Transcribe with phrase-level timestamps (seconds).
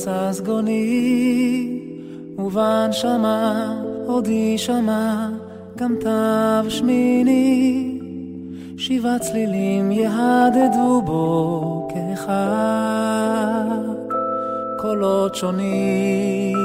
[0.00, 1.80] וססגוני,
[2.38, 3.74] ובנשמה
[4.06, 5.28] עוד יישמע
[5.76, 7.98] גם תו שמיני,
[8.76, 12.32] שבעה צלילים יהדהדו בו כאחד,
[14.78, 16.56] קולות שונים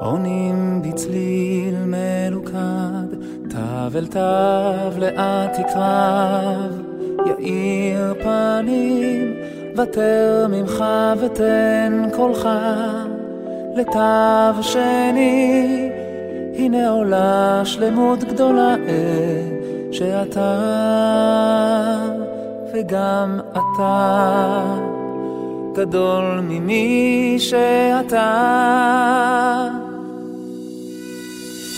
[0.00, 3.10] עונים בצליל מלוכד,
[3.50, 6.82] תו אל תו לאט יקרב,
[7.26, 9.39] יאיר פנים,
[9.82, 10.84] ותר ממך
[11.20, 12.48] ותן קולך
[13.76, 15.90] לתו שני,
[16.54, 18.74] הנה עולה שלמות גדולה
[19.92, 20.58] שאתה
[22.74, 24.64] וגם אתה
[25.74, 28.60] גדול ממי שאתה.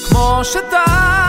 [0.08, 1.21] כמו שתו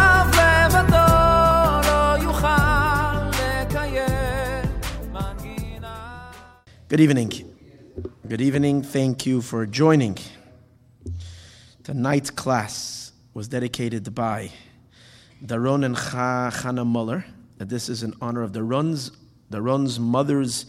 [6.94, 7.32] Good evening.
[8.28, 8.84] Good evening.
[8.84, 10.16] Thank you for joining.
[11.82, 14.52] Tonight's class was dedicated by
[15.44, 17.26] Daron and Cha- Chana Muller.
[17.58, 19.10] This is in honor of Daron's,
[19.52, 20.68] Daron's mother's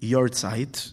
[0.00, 0.92] yahrzeit,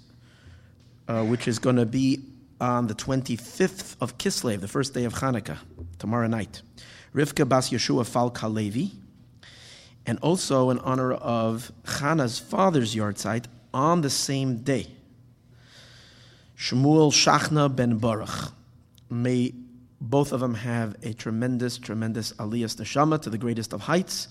[1.08, 2.24] uh, which is going to be
[2.60, 5.60] on the 25th of Kislev, the first day of Hanukkah,
[6.00, 6.64] tomorrow night.
[7.14, 8.94] Rivka Bas Yeshua Falk Halevi,
[10.08, 14.88] and also in honor of Chana's father's yahrzeit on the same day.
[16.58, 18.54] Shmuel Shachna ben Baruch.
[19.10, 19.54] May
[20.00, 24.28] both of them have a tremendous, tremendous aliyas neshama to the greatest of heights.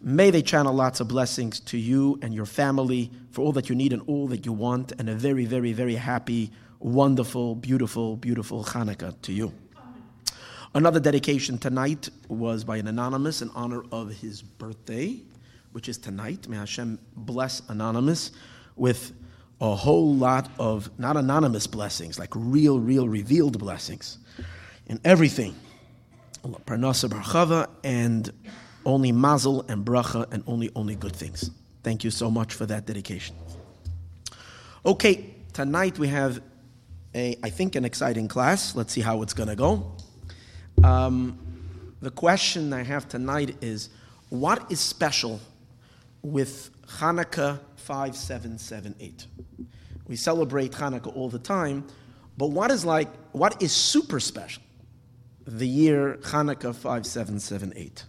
[0.00, 3.74] May they channel lots of blessings to you and your family for all that you
[3.74, 8.64] need and all that you want, and a very, very, very happy, wonderful, beautiful, beautiful
[8.64, 9.52] Hanukkah to you.
[10.74, 15.20] Another dedication tonight was by an anonymous in honor of his birthday,
[15.72, 16.46] which is tonight.
[16.46, 18.30] May Hashem bless anonymous
[18.78, 19.12] with
[19.60, 24.18] a whole lot of not anonymous blessings, like real, real revealed blessings
[24.86, 25.54] in everything.
[26.66, 28.32] Parnasa Barchava and
[28.86, 31.50] only mazel and bracha and only only good things.
[31.82, 33.34] Thank you so much for that dedication.
[34.86, 36.40] Okay, tonight we have
[37.14, 38.74] a I think an exciting class.
[38.76, 39.92] Let's see how it's to go.
[40.84, 41.38] Um,
[42.00, 43.90] the question I have tonight is
[44.30, 45.40] what is special
[46.22, 49.26] with Hanukkah 5778?
[50.06, 51.86] We celebrate Hanukkah all the time,
[52.36, 54.62] but what is like what is super special?
[55.46, 58.04] The year Hanukkah 5778.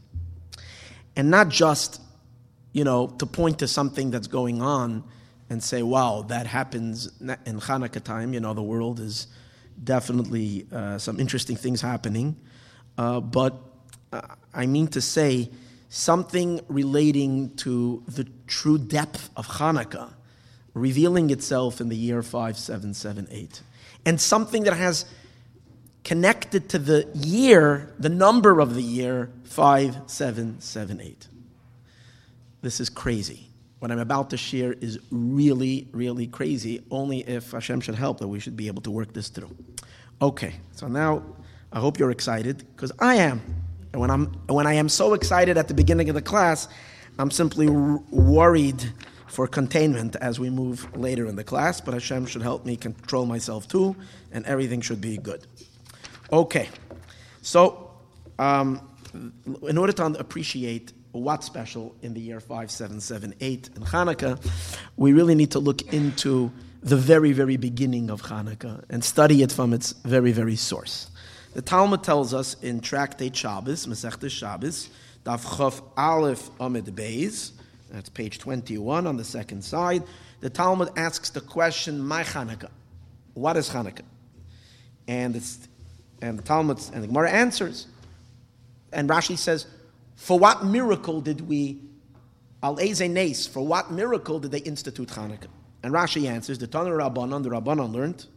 [1.15, 2.01] And not just,
[2.71, 5.03] you know, to point to something that's going on
[5.49, 8.33] and say, wow, that happens in Hanukkah time.
[8.33, 9.27] You know, the world is
[9.83, 12.35] definitely uh, some interesting things happening.
[12.97, 13.55] Uh, but
[14.11, 14.21] uh,
[14.53, 15.49] I mean to say
[15.89, 20.13] something relating to the true depth of Hanukkah
[20.73, 23.61] revealing itself in the year 5778.
[24.05, 25.05] And something that has
[26.03, 31.27] connected to the year, the number of the year 5778.
[32.61, 33.47] This is crazy.
[33.79, 36.83] What I'm about to share is really, really crazy.
[36.91, 39.55] Only if Hashem should help that we should be able to work this through.
[40.21, 41.23] Okay, so now
[41.71, 43.41] I hope you're excited because I am.
[43.91, 46.67] And when I'm when I am so excited at the beginning of the class,
[47.17, 48.93] I'm simply r- worried
[49.27, 51.81] for containment as we move later in the class.
[51.81, 53.95] But Hashem should help me control myself too,
[54.31, 55.45] and everything should be good.
[56.31, 56.69] Okay,
[57.41, 57.91] so
[58.37, 58.87] um,
[59.67, 64.39] in order to appreciate what's special in the year 5778 in Hanukkah,
[64.95, 66.51] we really need to look into
[66.81, 71.09] the very, very beginning of Hanukkah and study it from its very, very source.
[71.59, 74.89] The Talmud tells us in Tractate Shabbos, Masechta Shabbos,
[75.25, 77.51] Daf Chof Aleph Amud Beis,
[77.91, 80.03] that's page 21 on the second side,
[80.39, 82.69] the Talmud asks the question, Mai Hanukkah.
[83.33, 84.05] What is Hanukkah?
[85.09, 85.67] And, it's,
[86.21, 87.87] and the Talmud and the Gemara answers.
[88.93, 89.67] And Rashi says,
[90.15, 91.81] For what miracle did we,
[92.63, 95.49] Al Nes, for what miracle did they institute Hanukkah?
[95.83, 98.27] And Rashi answers, the Tanur Rabbanon, the Rabbanon learned,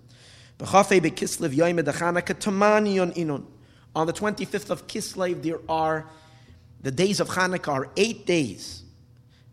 [3.95, 6.07] on the 25th of Kislev, there are
[6.81, 8.83] the days of Hanukkah are eight days.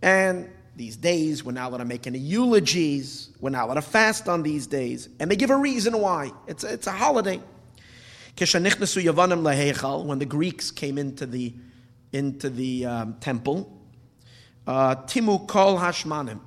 [0.01, 3.29] And these days, we're not allowed to make any eulogies.
[3.39, 5.09] We're not allowed to fast on these days.
[5.19, 6.31] And they give a reason why.
[6.47, 7.41] It's a, it's a holiday.
[8.37, 11.53] When the Greeks came into the,
[12.13, 13.77] into the um, temple,
[14.65, 16.39] uh, Timu kol hashmanim,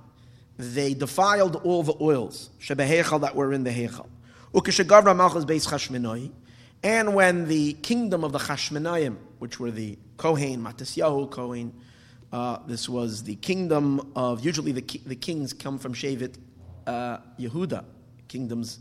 [0.57, 3.73] they defiled all the oils that were in the
[4.55, 6.31] Heichal.
[6.85, 11.73] And when the kingdom of the Chashmonaim, which were the Kohen, Matisyahu Kohen,
[12.33, 16.37] uh, this was the kingdom of, usually the, the kings come from Shevet
[16.87, 17.85] uh, Yehuda,
[18.27, 18.81] kingdoms,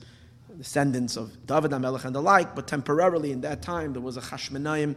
[0.58, 4.22] descendants of David HaMelech and the like, but temporarily in that time there was a
[4.22, 4.96] Chashmonaim,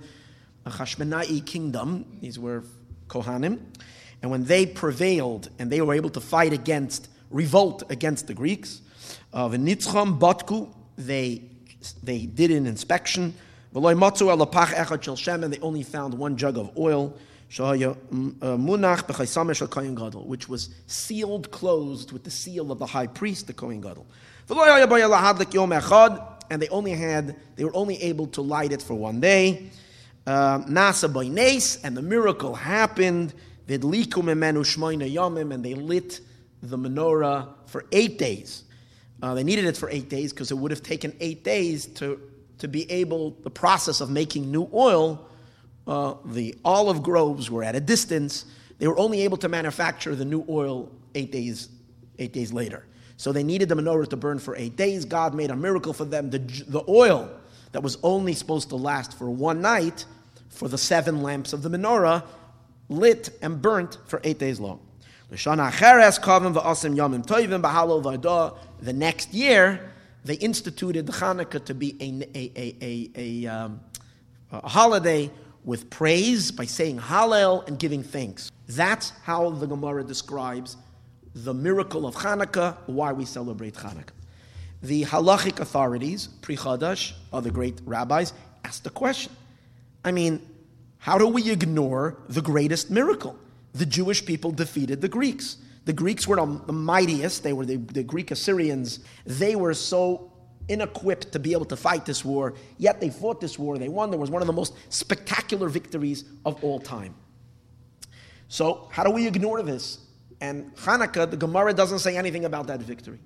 [0.65, 2.19] a Chashmonai kingdom.
[2.21, 2.65] These were
[3.09, 3.61] Kohanim.
[4.23, 8.81] And when they prevailed and they were able to fight against, revolt against the Greeks,
[9.33, 11.43] of uh, Nitzcham Batku, they,
[12.03, 13.35] they did an inspection.
[13.75, 17.19] And they only found one jug of oil,
[20.27, 24.06] which was sealed closed with the seal of the high priest, the Kohen Gadol.
[26.50, 29.71] And they only had, they were only able to light it for one day.
[30.27, 31.25] Uh, Nasa by
[31.83, 33.35] and the miracle happened.
[33.67, 36.21] And they lit
[36.62, 38.63] the menorah for eight days.
[39.25, 42.21] Uh, they needed it for eight days because it would have taken eight days to,
[42.59, 45.26] to be able, the process of making new oil.
[45.87, 48.44] Uh, the olive groves were at a distance.
[48.79, 51.71] They were only able to manufacture the new oil eight days,
[52.19, 52.85] eight days later.
[53.17, 55.06] So they needed the menorah to burn for eight days.
[55.06, 56.29] God made a miracle for them.
[56.29, 57.31] The, the oil
[57.73, 60.05] that was only supposed to last for one night,
[60.50, 62.25] for the seven lamps of the menorah,
[62.91, 64.81] lit and burnt for eight days long.
[68.85, 69.81] The next year,
[70.27, 73.81] they instituted Hanukkah to be a, a, a, a, um,
[74.53, 75.31] a holiday
[75.65, 78.53] with praise by saying Hallel and giving thanks.
[78.69, 80.77] That's how the Gemara describes
[81.35, 84.13] the miracle of Hanukkah, why we celebrate Hanukkah.
[84.83, 88.35] The halachic authorities, Pri Chadash, other great rabbis,
[88.67, 89.33] asked the question.
[90.05, 90.47] I mean,
[90.99, 93.39] how do we ignore the greatest miracle?
[93.73, 95.57] The Jewish people defeated the Greeks.
[95.85, 97.43] The Greeks were the mightiest.
[97.43, 99.01] They were the, the Greek Assyrians.
[99.27, 100.33] They were so
[100.69, 103.77] inequipped to be able to fight this war, yet they fought this war.
[103.77, 104.11] They won.
[104.11, 107.15] There was one of the most spectacular victories of all time.
[108.49, 109.99] So, how do we ignore this?
[110.41, 113.19] And Hanukkah, the Gemara doesn't say anything about that victory.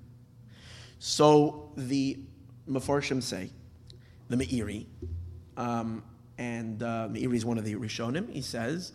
[0.98, 2.18] So the
[2.68, 3.50] Mefarshim say,
[4.28, 4.86] the Meiri,
[5.56, 6.02] um,
[6.38, 8.92] and uh, Meiri is one of the Rishonim, he says,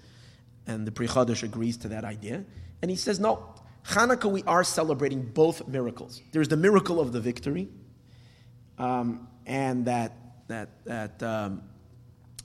[0.67, 2.43] and the Pri Chadash agrees to that idea,
[2.83, 3.41] and he says, no,
[3.85, 6.21] Hanukkah we are celebrating both miracles.
[6.33, 7.69] There's the miracle of the victory,
[8.77, 10.11] um, and that,
[10.49, 11.63] that, that um,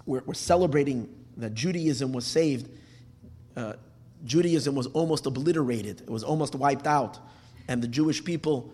[0.07, 2.71] we're, we're, celebrating that Judaism was saved.
[3.57, 3.73] Uh,
[4.25, 7.19] Judaism was almost obliterated, it was almost wiped out,
[7.67, 8.73] and the Jewish people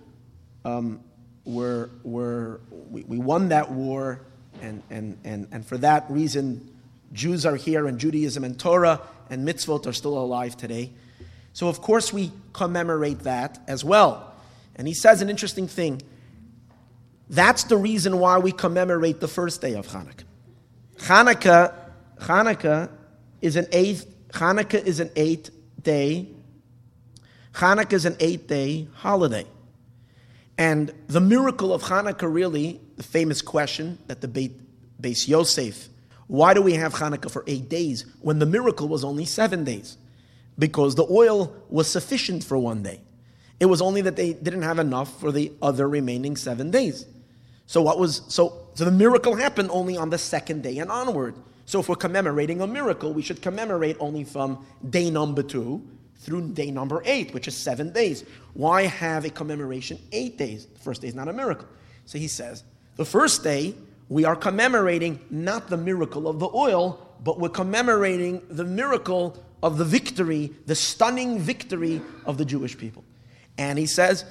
[0.66, 1.00] um,
[1.46, 2.60] were, were
[2.90, 4.20] we, we won that war
[4.60, 6.70] and, and, and, and for that reason,
[7.14, 9.00] Jews are here, and Judaism and Torah
[9.30, 10.92] and mitzvot are still alive today.
[11.54, 14.34] So, of course, we commemorate that as well.
[14.76, 16.02] And he says an interesting thing.
[17.30, 20.24] That's the reason why we commemorate the first day of Hanukkah.
[20.98, 21.72] Hanukkah,
[22.20, 22.90] Hanukkah
[23.40, 24.04] is an eighth.
[24.30, 26.28] Hanukkah is an eighth day.
[27.52, 29.46] Hanukkah is an eight day holiday.
[30.58, 34.60] And the miracle of Hanukkah, really, the famous question that the Beit,
[35.00, 35.88] Beis Yosef,
[36.26, 39.96] why do we have Hanukkah for eight days when the miracle was only seven days?
[40.58, 43.00] Because the oil was sufficient for one day.
[43.60, 47.06] It was only that they didn't have enough for the other remaining seven days.
[47.66, 51.36] So what was so so the miracle happened only on the second day and onward.
[51.64, 55.82] So if we're commemorating a miracle, we should commemorate only from day number two
[56.16, 58.24] through day number eight, which is seven days.
[58.54, 60.66] Why have a commemoration eight days?
[60.66, 61.68] The first day is not a miracle.
[62.06, 62.64] So he says,
[62.96, 63.74] the first day,
[64.08, 69.78] we are commemorating not the miracle of the oil, but we're commemorating the miracle of
[69.78, 73.02] the victory, the stunning victory of the Jewish people.
[73.56, 74.26] And he says,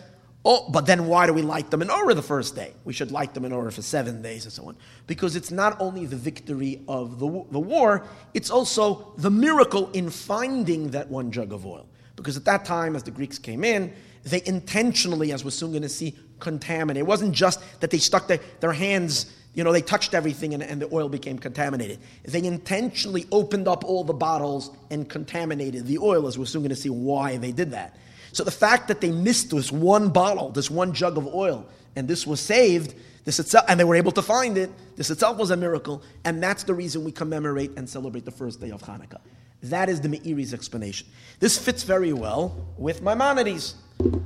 [0.45, 2.73] Oh, but then why do we light the menorah the first day?
[2.83, 4.75] We should light the menorah for seven days and so on.
[5.07, 10.09] Because it's not only the victory of the, the war, it's also the miracle in
[10.09, 11.87] finding that one jug of oil.
[12.15, 13.91] Because at that time, as the Greeks came in,
[14.25, 17.07] they intentionally, as we're soon going to see, contaminated.
[17.07, 20.63] It wasn't just that they stuck their, their hands, you know, they touched everything and,
[20.63, 22.00] and the oil became contaminated.
[22.24, 26.69] They intentionally opened up all the bottles and contaminated the oil, as we're soon going
[26.69, 27.95] to see why they did that.
[28.31, 32.07] So the fact that they missed this one bottle, this one jug of oil, and
[32.07, 32.95] this was saved,
[33.25, 36.41] this itself, and they were able to find it, this itself was a miracle, and
[36.41, 39.22] that's the reason we commemorate and celebrate the first day of Hanukkah.
[39.63, 41.08] That is the Meiri's explanation.
[41.39, 43.75] This fits very well with Maimonides.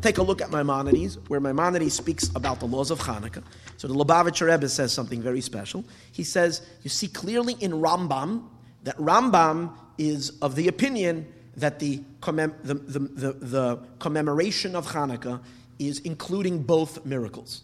[0.02, 3.44] Take a look at Maimonides, where Maimonides speaks about the laws of Hanukkah.
[3.78, 5.86] So the Lubavitcher Rebbe says something very special.
[6.12, 8.46] He says, you see clearly in Rambam
[8.84, 15.42] that Rambam is of the opinion that the, commem- the, the, the, commemoration of Hanukkah
[15.80, 17.64] is including both miracles.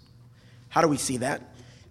[0.70, 1.42] How do we see that?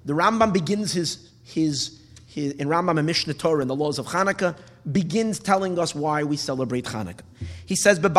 [0.05, 2.01] The Rambam begins his, his,
[2.37, 4.57] in Rambam and Mishnah Torah in the laws of Hanukkah,
[4.91, 7.23] begins telling us why we celebrate Hanukkah.
[7.67, 8.01] He says.
[8.01, 8.13] This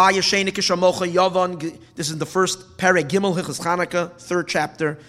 [2.10, 5.00] is the first Perek Gimel Hilchas Hanukkah, third chapter.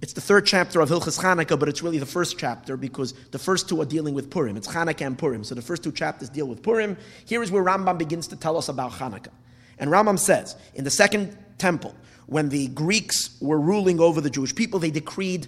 [0.00, 3.38] It's the third chapter of Hilchas Hanukkah, but it's really the first chapter because the
[3.38, 4.56] first two are dealing with Purim.
[4.56, 5.44] It's Hanukkah and Purim.
[5.44, 6.96] So the first two chapters deal with Purim.
[7.24, 9.30] Here is where Rambam begins to tell us about Hanukkah.
[9.78, 11.94] And Rambam says, in the second temple,
[12.26, 15.46] when the Greeks were ruling over the Jewish people, they decreed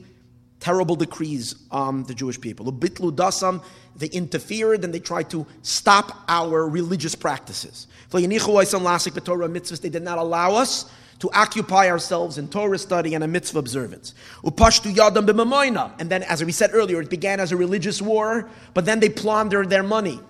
[0.60, 2.72] terrible decrees on the Jewish people.
[2.72, 3.62] Ubitlu dasam,
[3.96, 7.86] they interfered and they tried to stop our religious practices.
[8.10, 14.14] They did not allow us to occupy ourselves in Torah study and a mitzvah observance.
[14.42, 15.92] Upashtu yadam b'mamoina.
[15.98, 19.08] And then, as we said earlier, it began as a religious war, but then they
[19.08, 20.20] plundered their money.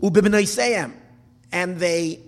[0.00, 0.92] Ubibnaiseim.
[1.50, 2.20] And they,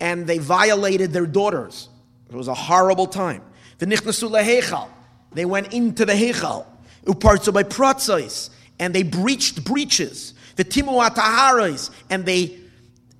[0.00, 1.88] and they violated their daughters.
[2.28, 3.42] It was a horrible time.
[3.78, 4.88] The nichnasu lehechal.
[5.36, 6.64] They went into the hechal
[7.04, 12.58] upartzo by pratzos, and they breached breaches, the timu ataharos, and they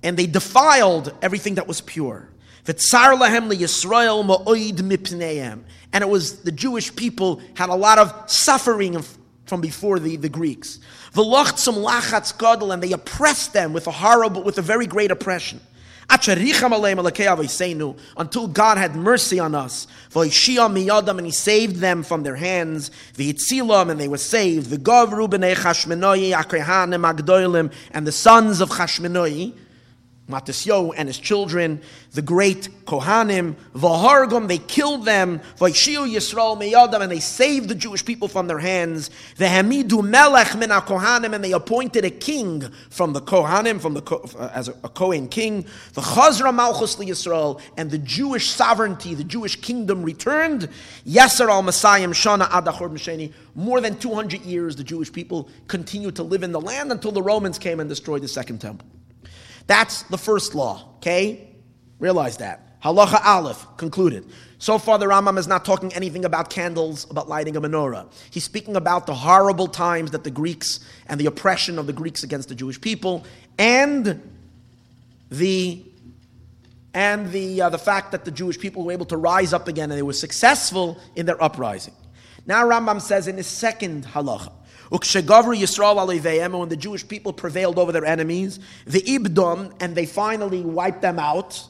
[0.01, 2.27] and they defiled everything that was pure.
[2.65, 5.61] V'tzar lahem Yisrael ma'oid mipneim.
[5.93, 8.99] And it was the Jewish people had a lot of suffering
[9.45, 10.79] from before the, the Greeks.
[11.13, 15.61] V'lochtzum lachatz gadol, and they oppressed them with a horrible, with a very great oppression
[16.09, 16.35] until
[18.47, 19.87] God had mercy on us.
[20.15, 22.91] And he saved them from their hands.
[23.17, 24.71] And they were saved.
[24.71, 24.85] And
[28.07, 29.53] the sons of Chashmenoi,
[30.29, 31.81] Matisyo and his children,
[32.11, 38.03] the great Kohanim, Vahargum, they killed them, Vaishiu Yisrael Meyadam, and they saved the Jewish
[38.03, 39.09] people from their hands.
[39.37, 44.03] The Hamidu Melech min Kohanim, and they appointed a king from the Kohanim, from the
[44.37, 45.65] uh, as a, a Kohen king.
[45.93, 50.67] The Chazra Malchus Yisrael, and the Jewish sovereignty, the Jewish kingdom returned.
[51.05, 53.31] Yasser al Messiah Shana Adachor Misheni.
[53.55, 57.23] More than 200 years, the Jewish people continued to live in the land until the
[57.23, 58.87] Romans came and destroyed the second temple.
[59.67, 61.47] That's the first law, okay?
[61.99, 62.81] Realize that.
[62.81, 64.25] Halacha Aleph, concluded.
[64.59, 68.11] So far, the Rambam is not talking anything about candles, about lighting a menorah.
[68.31, 72.23] He's speaking about the horrible times that the Greeks and the oppression of the Greeks
[72.23, 73.25] against the Jewish people,
[73.59, 74.21] and
[75.29, 75.83] the
[76.93, 79.91] and the uh, the fact that the Jewish people were able to rise up again
[79.91, 81.93] and they were successful in their uprising.
[82.47, 84.51] Now, Rambam says in his second halacha,
[84.91, 90.61] Ukshegavru Yisrael when the Jewish people prevailed over their enemies, the Ibdom, and they finally
[90.61, 91.67] wiped them out.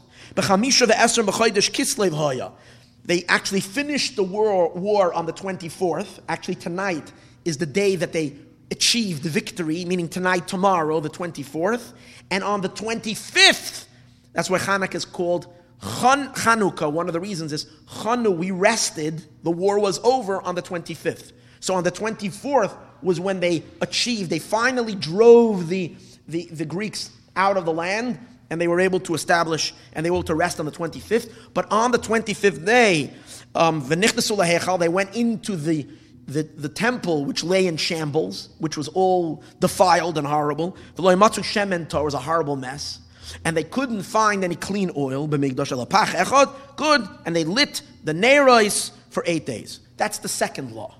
[3.05, 6.19] They actually finished the war, war on the 24th.
[6.27, 7.11] Actually, tonight
[7.45, 8.35] is the day that they
[8.69, 11.93] achieved victory, meaning tonight, tomorrow, the 24th.
[12.29, 13.85] And on the 25th,
[14.33, 15.47] that's why Hanukkah is called
[15.81, 16.91] Chan- Chanukah.
[16.91, 21.31] One of the reasons is Chanu, we rested, the war was over on the 25th.
[21.59, 25.95] So on the 24th, was when they achieved, they finally drove the,
[26.27, 30.09] the, the Greeks out of the land and they were able to establish and they
[30.09, 31.31] were able to rest on the 25th.
[31.53, 33.13] But on the 25th day,
[33.55, 35.87] um, they went into the,
[36.27, 40.77] the, the temple which lay in shambles, which was all defiled and horrible.
[40.95, 42.99] The Loimatsu Shemento was a horrible mess.
[43.43, 49.45] And they couldn't find any clean oil, good, and they lit the Nerois for eight
[49.45, 49.81] days.
[49.97, 50.95] That's the second law.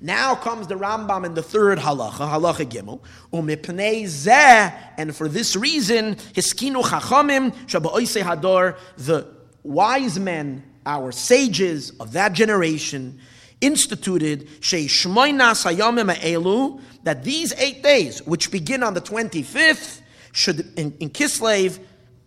[0.00, 3.00] Now comes the Rambam in the third halacha, halacha gimel,
[3.32, 9.26] umipnei zeh, and for this reason, hiskinu chachamim shabaoise hador, the
[9.62, 13.20] wise men, our sages of that generation,
[13.60, 20.00] instituted sheishmoinas hayamim elu, that these eight days, which begin on the 25th,
[20.32, 21.78] should, in, in Kislev,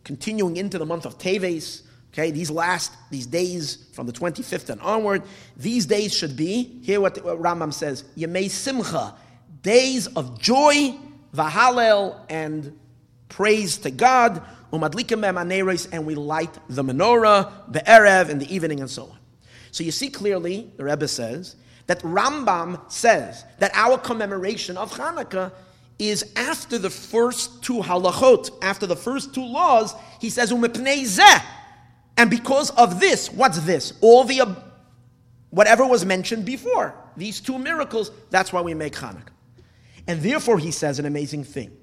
[0.04, 1.82] continuing into the month of Teves,
[2.16, 5.22] Okay, these last, these days from the 25th and onward,
[5.58, 9.14] these days should be, hear what, what Rambam says, Yemei Simcha,
[9.62, 10.96] days of joy,
[11.36, 12.80] Vahalel, and
[13.28, 14.42] praise to God,
[14.72, 19.18] and we light the menorah, the Erev, in the evening, and so on.
[19.72, 21.58] So you see clearly, the Rebbe says,
[21.88, 25.52] that Rambam says that our commemoration of Hanukkah
[26.00, 31.44] is after the first two halachot, after the first two laws, he says, Umepnei zeh,
[32.18, 33.94] and because of this, what's this?
[34.02, 34.56] All the
[35.50, 39.30] whatever was mentioned before, these two miracles, that's why we make Hanukkah.
[40.08, 41.76] And therefore, he says an amazing thing.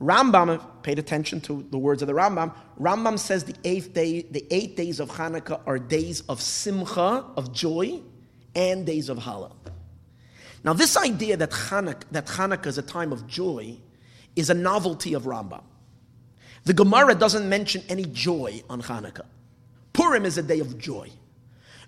[0.00, 2.54] Rambam paid attention to the words of the Rambam.
[2.80, 7.52] Rambam says the eighth day, the eight days of Hanukkah are days of simcha, of
[7.52, 8.00] joy,
[8.54, 9.52] and days of Hallel.
[10.64, 13.76] Now, this idea that Hanukkah, that Hanukkah is a time of joy
[14.34, 15.62] is a novelty of Rambam.
[16.64, 19.26] The Gemara doesn't mention any joy on Hanukkah.
[19.96, 21.08] Purim is a day of joy.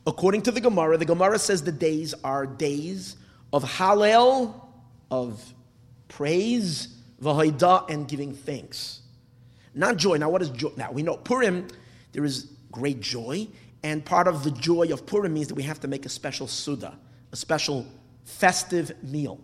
[0.06, 3.16] According to the Gemara, the Gemara says the days are days
[3.52, 4.54] of Hallel,
[5.10, 5.52] of
[6.08, 6.88] praise,
[7.22, 9.02] v'hoida, and giving thanks.
[9.74, 10.16] Not joy.
[10.16, 10.70] Now, what is joy?
[10.78, 11.68] Now, we know Purim,
[12.12, 13.46] there is great joy,
[13.82, 16.46] and part of the joy of Purim means that we have to make a special
[16.46, 16.98] suda,
[17.32, 17.86] a special
[18.24, 19.38] festive meal.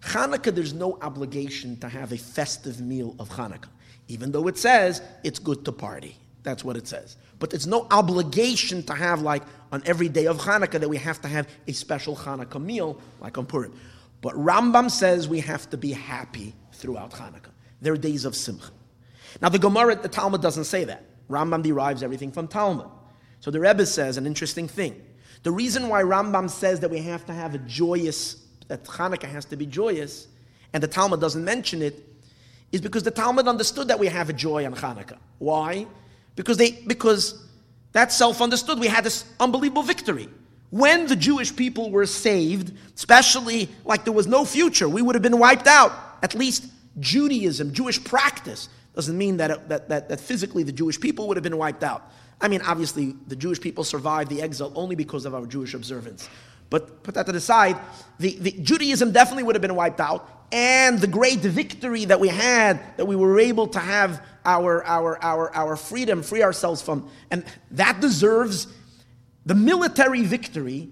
[0.00, 3.68] Hanukkah, there's no obligation to have a festive meal of Hanukkah,
[4.08, 6.16] even though it says it's good to party.
[6.46, 7.16] That's what it says.
[7.40, 11.20] But it's no obligation to have, like, on every day of Hanukkah, that we have
[11.22, 13.74] to have a special Hanukkah meal, like on Purim.
[14.20, 17.50] But Rambam says we have to be happy throughout Hanukkah.
[17.80, 18.70] There are days of Simcha.
[19.42, 21.02] Now, the Gemara, the Talmud doesn't say that.
[21.28, 22.86] Rambam derives everything from Talmud.
[23.40, 25.04] So the Rebbe says an interesting thing.
[25.42, 28.36] The reason why Rambam says that we have to have a joyous,
[28.68, 30.28] that Hanukkah has to be joyous,
[30.72, 32.08] and the Talmud doesn't mention it,
[32.70, 35.18] is because the Talmud understood that we have a joy on Hanukkah.
[35.38, 35.88] Why?
[36.36, 37.42] Because they because
[37.92, 38.78] that's self-understood.
[38.78, 40.28] We had this unbelievable victory.
[40.70, 45.22] When the Jewish people were saved, especially like there was no future, we would have
[45.22, 45.92] been wiped out.
[46.22, 46.66] At least
[47.00, 51.44] Judaism, Jewish practice, doesn't mean that, that, that, that physically the Jewish people would have
[51.44, 52.10] been wiped out.
[52.40, 56.28] I mean, obviously, the Jewish people survived the exile only because of our Jewish observance.
[56.68, 57.78] But put that to the side,
[58.18, 62.28] the, the Judaism definitely would have been wiped out, and the great victory that we
[62.28, 67.10] had, that we were able to have our, our, our, our freedom, free ourselves from.
[67.30, 68.68] And that deserves,
[69.44, 70.88] the military victory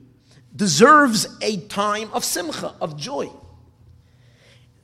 [0.55, 3.31] deserves a time of simcha, of joy.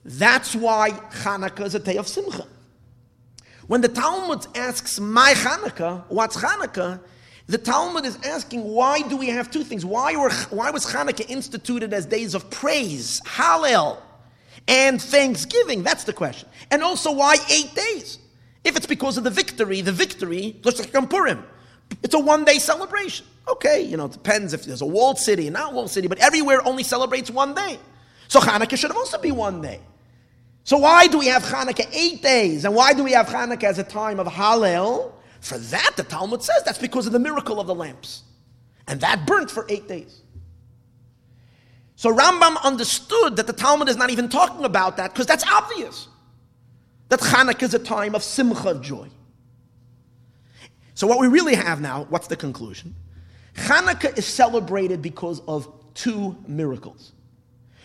[0.05, 2.47] That's why Hanukkah is a day of simcha.
[3.67, 7.01] When the Talmud asks, mai Hanukkah, what's Hanukkah?
[7.47, 9.85] The Talmud is asking, why do we have two things?
[9.85, 13.99] Why, were, why was Hanukkah instituted as days of praise, Hallel,
[14.69, 15.83] and thanksgiving?
[15.83, 16.49] That's the question.
[16.71, 18.20] And also, why eight days?
[18.65, 23.27] If it's because of the victory, the victory, it's a one day celebration.
[23.49, 26.09] Okay, you know, it depends if there's a walled city and not a walled city,
[26.09, 27.79] but everywhere only celebrates one day.
[28.29, 29.81] So Hanukkah should also be one day.
[30.65, 32.65] So why do we have Hanukkah eight days?
[32.65, 35.13] And why do we have Hanukkah as a time of Hallel?
[35.41, 38.23] For that, the Talmud says that's because of the miracle of the lamps.
[38.87, 40.21] And that burnt for eight days.
[41.97, 46.09] So Rambam understood that the Talmud is not even talking about that because that's obvious
[47.11, 49.09] that Hanukkah is a time of simcha, joy.
[50.95, 52.95] So, what we really have now, what's the conclusion?
[53.55, 57.13] Hanukkah is celebrated because of two miracles.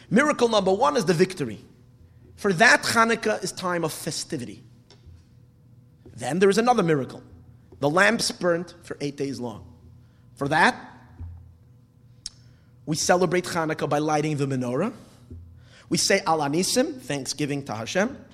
[0.09, 1.59] Miracle number one is the victory.
[2.35, 4.63] For that, Hanukkah is time of festivity.
[6.15, 7.23] Then there is another miracle.
[7.79, 9.73] The lamps burnt for eight days long.
[10.35, 10.75] For that,
[12.85, 14.93] we celebrate Hanukkah by lighting the menorah.
[15.89, 18.24] We say Al Anisim, thanksgiving to Hashem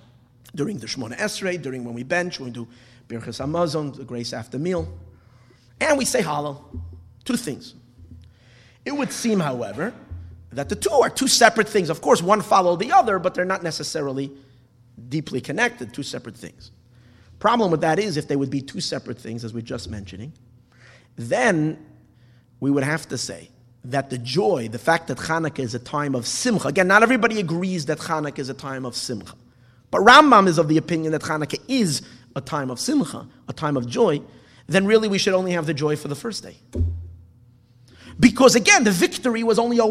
[0.53, 2.67] during the Shemona Esrei, during when we bench, when we do
[3.07, 4.87] Birchas Hamazon, the grace after meal.
[5.79, 6.61] And we say Hallel.
[7.23, 7.75] Two things.
[8.85, 9.93] It would seem, however,
[10.51, 11.89] that the two are two separate things.
[11.89, 14.31] Of course, one follow the other, but they're not necessarily
[15.09, 16.71] deeply connected, two separate things.
[17.39, 20.33] Problem with that is if they would be two separate things, as we're just mentioning,
[21.15, 21.83] then
[22.59, 23.49] we would have to say
[23.85, 27.39] that the joy, the fact that Hanukkah is a time of simcha, again, not everybody
[27.39, 29.33] agrees that Hanukkah is a time of simcha.
[29.91, 32.01] But Rambam is of the opinion that Hanukkah is
[32.35, 34.21] a time of simcha, a time of joy,
[34.67, 36.55] then really we should only have the joy for the first day.
[38.19, 39.85] Because again, the victory was only a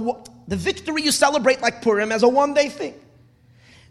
[0.48, 2.94] the victory you celebrate like Purim as a one day thing.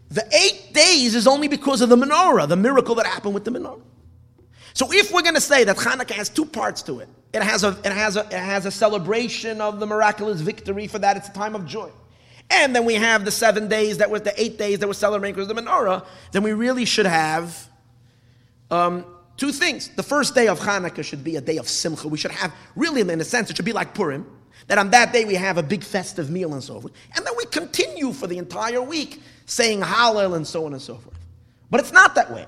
[0.08, 3.52] The eight days is only because of the menorah, the miracle that happened with the
[3.52, 3.82] menorah.
[4.74, 7.64] So if we're going to say that Hanukkah has two parts to it, it has
[7.64, 10.86] a it has a it has a celebration of the miraculous victory.
[10.86, 11.90] For that, it's a time of joy.
[12.50, 15.34] And then we have the seven days that was the eight days that were celebrating
[15.34, 17.68] because the menorah, then we really should have
[18.70, 19.04] um,
[19.36, 19.88] two things.
[19.88, 22.08] The first day of Hanukkah should be a day of simcha.
[22.08, 24.26] We should have, really, in a sense, it should be like Purim,
[24.66, 26.92] that on that day we have a big festive meal and so forth.
[27.16, 30.96] And then we continue for the entire week saying Hallel and so on and so
[30.96, 31.18] forth.
[31.70, 32.46] But it's not that way.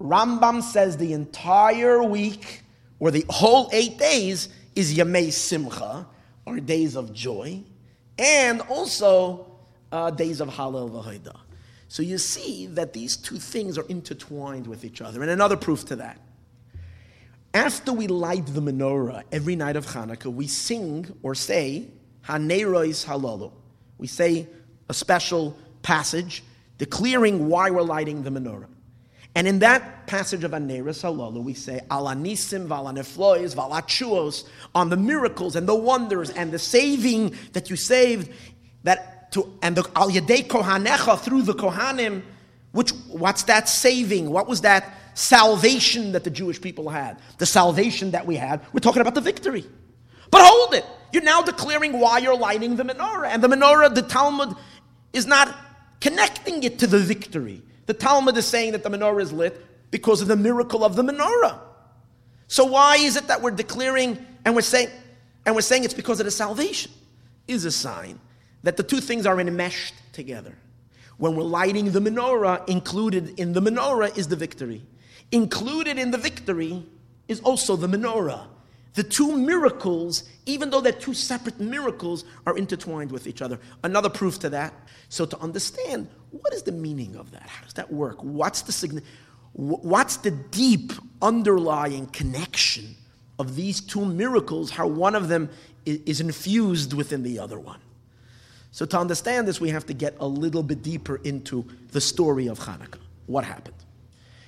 [0.00, 2.62] Rambam says the entire week,
[2.98, 6.06] or the whole eight days, is Yamei Simcha,
[6.44, 7.62] or days of joy
[8.18, 9.46] and also
[9.92, 11.38] uh, days of Hallel v'Hoida.
[11.88, 15.22] So you see that these two things are intertwined with each other.
[15.22, 16.20] And another proof to that.
[17.54, 21.88] After we light the menorah every night of Hanukkah, we sing or say
[22.26, 23.52] Hanerois Halalu.
[23.98, 24.46] We say
[24.88, 26.42] a special passage
[26.78, 28.66] declaring why we're lighting the menorah.
[29.36, 34.44] And in that passage of Aneris Halalu, we say Alanisim, Valaneflois, Valachuos,
[34.74, 38.30] on the miracles and the wonders and the saving that you saved,
[38.84, 42.22] that to, and the Al Yadei Kohanecha through the Kohanim,
[42.72, 44.30] which what's that saving?
[44.30, 47.18] What was that salvation that the Jewish people had?
[47.36, 48.62] The salvation that we had.
[48.72, 49.66] We're talking about the victory.
[50.30, 50.86] But hold it.
[51.12, 53.28] You're now declaring why you're lighting the menorah.
[53.28, 54.56] And the menorah, the Talmud,
[55.12, 55.54] is not
[56.00, 57.62] connecting it to the victory.
[57.86, 61.02] The Talmud is saying that the menorah is lit because of the miracle of the
[61.02, 61.58] menorah.
[62.48, 64.88] So why is it that we're declaring and we're saying
[65.44, 66.92] and we're saying it's because of the salvation?
[67.48, 68.18] Is a sign
[68.64, 70.56] that the two things are enmeshed together.
[71.18, 74.82] When we're lighting the menorah, included in the menorah is the victory.
[75.30, 76.84] Included in the victory
[77.28, 78.48] is also the menorah.
[78.96, 83.60] The two miracles, even though they're two separate miracles, are intertwined with each other.
[83.84, 84.72] Another proof to that.
[85.10, 87.42] So to understand what is the meaning of that?
[87.42, 88.16] How does that work?
[88.22, 89.02] What's the sign-
[89.52, 92.96] What's the deep underlying connection
[93.38, 94.70] of these two miracles?
[94.70, 95.50] How one of them
[95.84, 97.80] is infused within the other one.
[98.72, 102.46] So to understand this, we have to get a little bit deeper into the story
[102.46, 103.00] of Hanukkah.
[103.26, 103.76] What happened?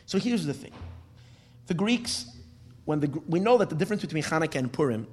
[0.06, 0.72] So here's the thing:
[1.66, 2.26] the Greeks
[2.88, 5.06] when the, we know that the difference between Hanukkah and Purim,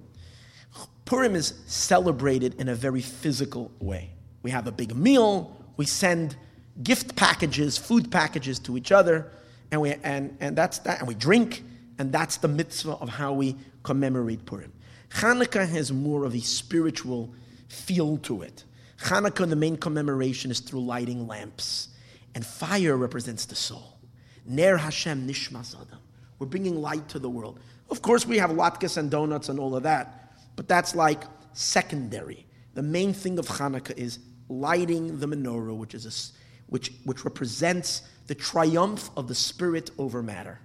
[1.04, 4.12] Purim is celebrated in a very physical way.
[4.44, 6.38] We have a big meal, we send
[6.84, 9.30] gift packages, food packages to each other,
[9.72, 11.66] and, we, and, and that's that, and we drink,
[12.00, 14.72] and that's the mitzvah of how we commemorate Purim.
[15.10, 17.34] Hanukkah has more of a spiritual
[17.68, 18.64] feel to it.
[19.02, 21.90] Hanukkah, the main commemoration is through lighting lamps,
[22.36, 24.00] and fire represents the soul.
[24.46, 26.00] Ner Hashem Nishmas Adam.
[26.40, 27.60] We're bringing light to the world.
[27.90, 32.46] Of course, we have latkes and donuts and all of that, but that's like secondary.
[32.74, 34.20] The main thing of Hanukkah is
[34.50, 40.22] lighting the menorah, which, is a, which, which represents the triumph of the spirit over
[40.22, 40.60] matter.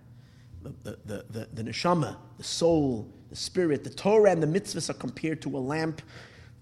[0.62, 4.90] The, the, the, the, the neshama, the soul, the spirit, the Torah and the mitzvahs
[4.90, 6.02] are compared to a lamp,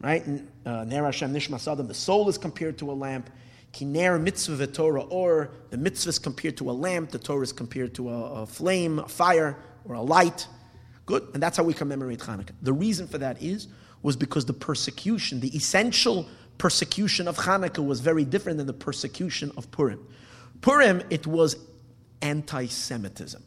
[0.00, 0.24] right?
[0.64, 3.30] Uh, Ner Hashem Nishmas the soul is compared to a lamp.
[3.72, 7.94] Kiner mitzvah Torah, or the mitzvah is compared to a lamp, the Torah is compared
[7.94, 10.46] to a, a, flame, a fire, or a light.
[11.06, 12.52] Good, and that's how we commemorate Hanukkah.
[12.62, 13.68] The reason for that is
[14.02, 16.28] was because the persecution, the essential
[16.58, 20.06] persecution of Hanukkah, was very different than the persecution of Purim.
[20.60, 21.56] Purim, it was
[22.22, 23.42] anti-Semitism.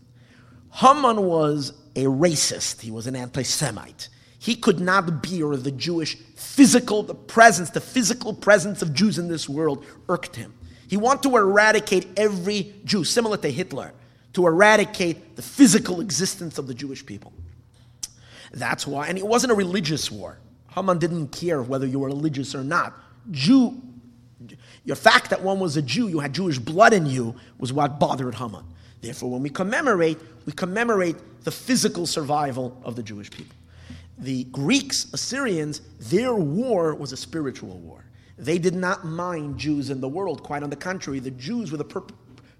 [0.71, 2.81] Haman was a racist.
[2.81, 4.07] He was an anti-Semite.
[4.41, 9.27] He could not bear the Jewish physical the presence, the physical presence of Jews in
[9.27, 10.55] this world irked him.
[10.87, 13.93] He wanted to eradicate every Jew, similar to Hitler,
[14.33, 17.31] to eradicate the physical existence of the Jewish people.
[18.51, 20.39] That's why, and it wasn't a religious war.
[20.69, 22.95] Haman didn't care whether you were religious or not.
[23.29, 23.79] Jew,
[24.83, 27.99] your fact that one was a Jew, you had Jewish blood in you, was what
[27.99, 28.65] bothered Haman.
[29.01, 33.55] Therefore, when we commemorate, we commemorate the physical survival of the Jewish people
[34.21, 38.05] the Greeks, Assyrians, their war was a spiritual war.
[38.37, 40.43] They did not mind Jews in the world.
[40.43, 42.05] Quite on the contrary, the Jews were the per-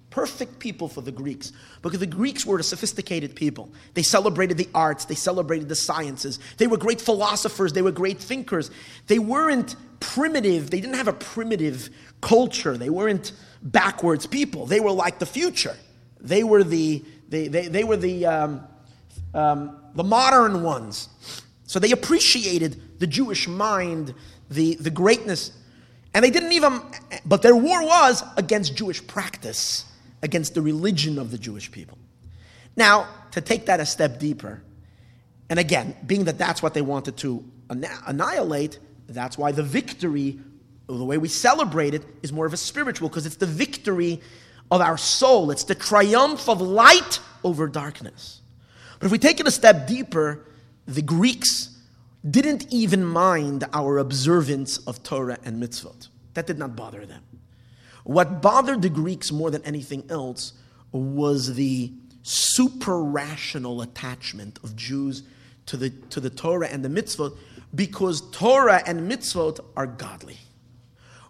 [0.09, 3.71] perfect people for the Greeks because the Greeks were a sophisticated people.
[3.93, 8.19] They celebrated the arts, they celebrated the sciences, they were great philosophers, they were great
[8.19, 8.69] thinkers.
[9.07, 11.89] They weren't primitive, they didn't have a primitive
[12.21, 13.31] culture, they weren't
[13.63, 14.65] backwards people.
[14.65, 15.75] They were like the future.
[16.19, 18.67] They were the, they, they, they were the, um,
[19.33, 21.09] um, the modern ones.
[21.71, 24.13] So they appreciated the Jewish mind,
[24.49, 25.53] the, the greatness.
[26.13, 26.81] And they didn't even,
[27.25, 29.85] but their war was against Jewish practice,
[30.21, 31.97] against the religion of the Jewish people.
[32.75, 34.61] Now, to take that a step deeper,
[35.49, 40.41] and again, being that that's what they wanted to annihilate, that's why the victory,
[40.87, 44.19] the way we celebrate it, is more of a spiritual, because it's the victory
[44.71, 45.51] of our soul.
[45.51, 48.41] It's the triumph of light over darkness.
[48.99, 50.47] But if we take it a step deeper,
[50.95, 51.77] the Greeks
[52.29, 56.09] didn't even mind our observance of Torah and mitzvot.
[56.33, 57.23] That did not bother them.
[58.03, 60.53] What bothered the Greeks more than anything else
[60.91, 61.91] was the
[62.23, 65.23] super rational attachment of Jews
[65.67, 67.37] to the, to the Torah and the mitzvot
[67.73, 70.37] because Torah and mitzvot are godly.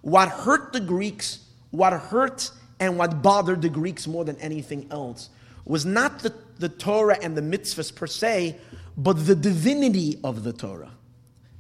[0.02, 5.30] What hurt the Greeks, what hurt and what bothered the Greeks more than anything else
[5.66, 8.58] was not the, the Torah and the mitzvahs per se,
[8.98, 10.92] but the divinity of the Torah.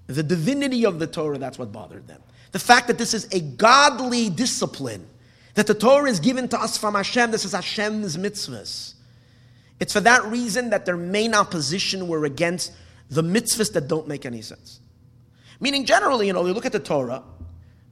[0.07, 2.21] The divinity of the Torah, that's what bothered them.
[2.51, 5.07] The fact that this is a godly discipline,
[5.53, 8.95] that the Torah is given to us from Hashem, this is Hashem's mitzvahs.
[9.79, 12.73] It's for that reason that their main opposition were against
[13.09, 14.79] the mitzvahs that don't make any sense.
[15.59, 17.23] Meaning, generally, you know, you look at the Torah,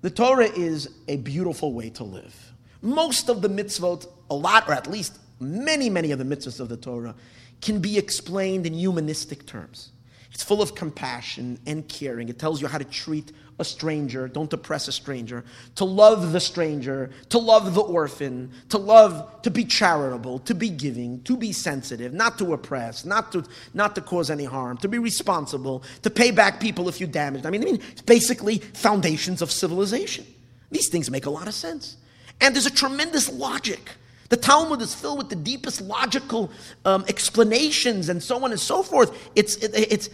[0.01, 2.53] the Torah is a beautiful way to live.
[2.81, 6.69] Most of the mitzvot, a lot, or at least many, many of the mitzvahs of
[6.69, 7.15] the Torah,
[7.61, 9.89] can be explained in humanistic terms.
[10.33, 12.29] It's full of compassion and caring.
[12.29, 15.43] It tells you how to treat a stranger, don't oppress a stranger,
[15.75, 20.69] to love the stranger, to love the orphan, to love, to be charitable, to be
[20.69, 23.43] giving, to be sensitive, not to oppress, not to,
[23.73, 27.45] not to cause any harm, to be responsible, to pay back people if you damaged.
[27.45, 30.25] I mean, I mean, it's basically foundations of civilization.
[30.71, 31.97] These things make a lot of sense.
[32.39, 33.91] And there's a tremendous logic.
[34.29, 36.51] The Talmud is filled with the deepest logical
[36.85, 39.29] um, explanations and so on and so forth.
[39.35, 40.09] It's, it, it's,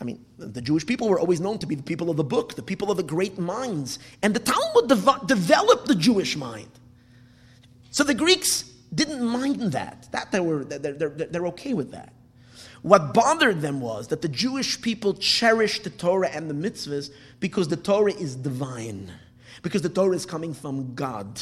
[0.00, 2.54] I mean, the Jewish people were always known to be the people of the book,
[2.54, 3.98] the people of the great minds.
[4.22, 6.70] And the Talmud dev- developed the Jewish mind.
[7.90, 8.62] So the Greeks
[8.94, 10.08] didn't mind that.
[10.12, 12.14] That they were, they're, they're, they're okay with that.
[12.82, 17.68] What bothered them was that the Jewish people cherished the Torah and the mitzvahs because
[17.68, 19.12] the Torah is divine,
[19.62, 21.40] because the Torah is coming from God.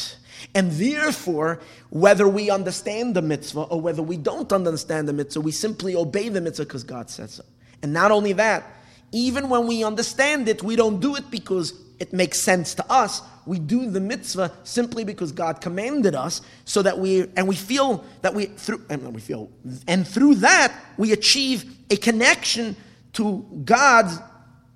[0.54, 5.52] And therefore, whether we understand the mitzvah or whether we don't understand the mitzvah, we
[5.52, 7.44] simply obey the mitzvah because God said so.
[7.82, 8.64] And not only that,
[9.12, 13.22] even when we understand it, we don't do it because it makes sense to us.
[13.46, 18.04] We do the mitzvah simply because God commanded us, so that we and we feel
[18.20, 19.50] that we through and we feel
[19.86, 22.76] and through that we achieve a connection
[23.14, 24.18] to God's.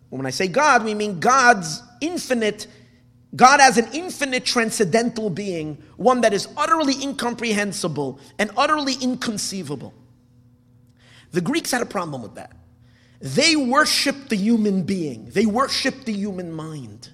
[0.08, 2.66] When I say God, we mean God's infinite
[3.34, 9.94] God as an infinite transcendental being, one that is utterly incomprehensible and utterly inconceivable.
[11.30, 12.52] The Greeks had a problem with that.
[13.20, 17.08] They worshiped the human being, they worshiped the human mind.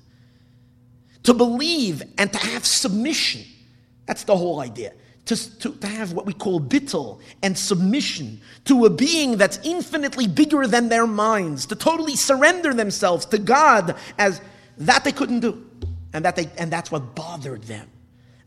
[1.24, 3.44] To believe and to have submission,
[4.06, 4.94] that's the whole idea.
[5.26, 10.26] To, to, to have what we call bittul and submission to a being that's infinitely
[10.26, 14.40] bigger than their minds, to totally surrender themselves to God as
[14.78, 15.67] that they couldn't do.
[16.12, 17.88] And, that they, and that's what bothered them.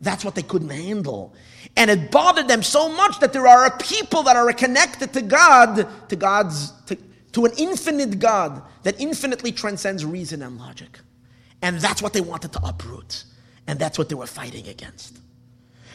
[0.00, 1.32] That's what they couldn't handle.
[1.76, 5.86] And it bothered them so much that there are people that are connected to God,
[6.08, 6.98] to God's, to,
[7.32, 10.98] to an infinite God that infinitely transcends reason and logic.
[11.62, 13.24] And that's what they wanted to uproot.
[13.68, 15.18] And that's what they were fighting against.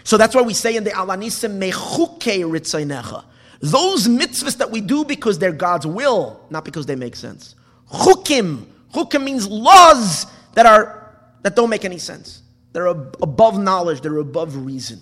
[0.06, 3.26] So that's why we say in the Alanisim, Mechuke Ritzainecha.
[3.60, 7.56] Those mitzvahs that we do because they're God's will, not because they make sense.
[7.92, 8.66] Chukim.
[8.94, 11.07] Chukim means laws that are
[11.44, 12.42] that don't make any sense.
[12.74, 15.00] They're ab- above knowledge, they're above reason.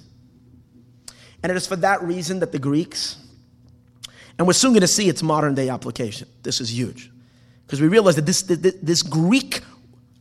[1.43, 3.17] And it is for that reason that the Greeks,
[4.37, 6.27] and we're soon going to see its modern day application.
[6.43, 7.11] This is huge.
[7.65, 9.61] Because we realize that this, this, this Greek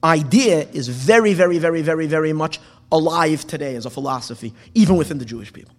[0.03, 2.61] idea is very, very, very, very, very much
[2.93, 5.75] alive today as a philosophy, even within the Jewish people.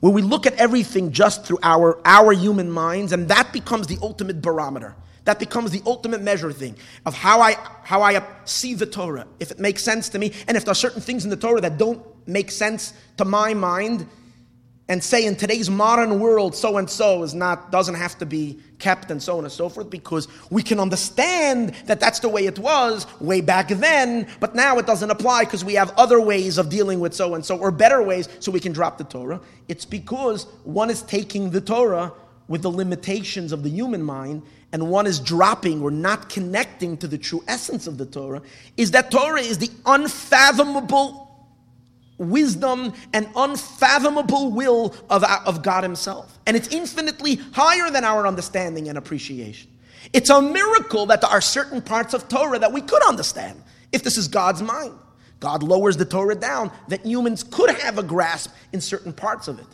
[0.00, 3.98] Where we look at everything just through our, our human minds, and that becomes the
[4.02, 4.96] ultimate barometer.
[5.24, 9.26] That becomes the ultimate measure thing of how I how I see the Torah.
[9.38, 11.60] If it makes sense to me, and if there are certain things in the Torah
[11.60, 14.06] that don't make sense to my mind,
[14.88, 18.58] and say in today's modern world so and so is not doesn't have to be
[18.78, 22.46] kept and so on and so forth because we can understand that that's the way
[22.46, 26.58] it was way back then but now it doesn't apply because we have other ways
[26.58, 29.40] of dealing with so and so or better ways so we can drop the torah
[29.68, 32.12] it's because one is taking the torah
[32.52, 37.08] with the limitations of the human mind and one is dropping or not connecting to
[37.08, 38.42] the true essence of the Torah,
[38.76, 41.34] is that Torah is the unfathomable
[42.18, 46.38] wisdom and unfathomable will of, of God Himself.
[46.46, 49.70] And it's infinitely higher than our understanding and appreciation.
[50.12, 53.62] It's a miracle that there are certain parts of Torah that we could understand
[53.92, 54.92] if this is God's mind.
[55.40, 59.58] God lowers the Torah down that humans could have a grasp in certain parts of
[59.58, 59.66] it.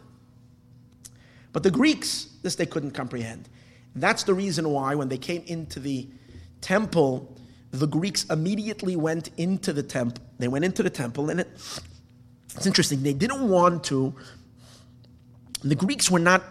[1.52, 3.48] But the Greeks, this they couldn't comprehend.
[3.94, 6.08] That's the reason why, when they came into the
[6.60, 7.36] temple,
[7.70, 10.24] the Greeks immediately went into the temple.
[10.38, 11.48] They went into the temple, and it,
[12.54, 13.02] it's interesting.
[13.02, 14.14] They didn't want to.
[15.62, 16.42] The Greeks were not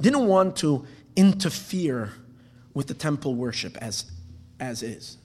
[0.00, 0.86] didn't want to
[1.16, 2.12] interfere
[2.72, 4.10] with the temple worship as
[4.58, 5.18] as is.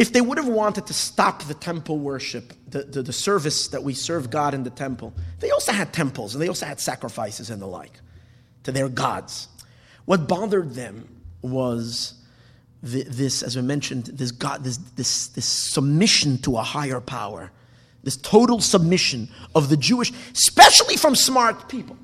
[0.00, 3.82] If they would have wanted to stop the temple worship, the, the, the service that
[3.82, 7.50] we serve God in the temple, they also had temples and they also had sacrifices
[7.50, 8.00] and the like
[8.62, 9.48] to their gods.
[10.06, 11.06] What bothered them
[11.42, 12.14] was
[12.82, 17.52] the, this, as we mentioned, this God, this, this, this submission to a higher power,
[18.02, 21.98] this total submission of the Jewish, especially from smart people.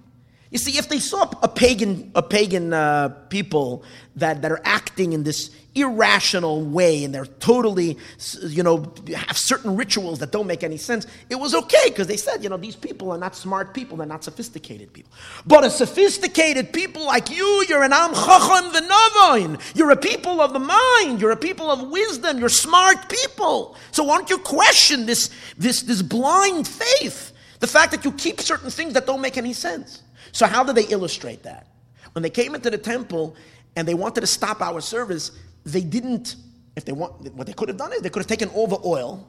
[0.56, 5.12] You see, if they saw a pagan, a pagan uh, people that, that are acting
[5.12, 7.98] in this irrational way and they're totally,
[8.40, 12.16] you know, have certain rituals that don't make any sense, it was okay because they
[12.16, 15.12] said, you know, these people are not smart people, they're not sophisticated people.
[15.46, 19.60] But a sophisticated people like you, you're an Am Chacham V'Navain.
[19.76, 23.76] You're a people of the mind, you're a people of wisdom, you're smart people.
[23.90, 27.34] So why don't you question this, this, this blind faith?
[27.60, 30.00] The fact that you keep certain things that don't make any sense.
[30.32, 31.66] So, how did they illustrate that?
[32.12, 33.36] When they came into the temple
[33.76, 35.32] and they wanted to stop our service,
[35.64, 36.36] they didn't,
[36.76, 38.80] if they want, what they could have done is they could have taken all the
[38.84, 39.26] oil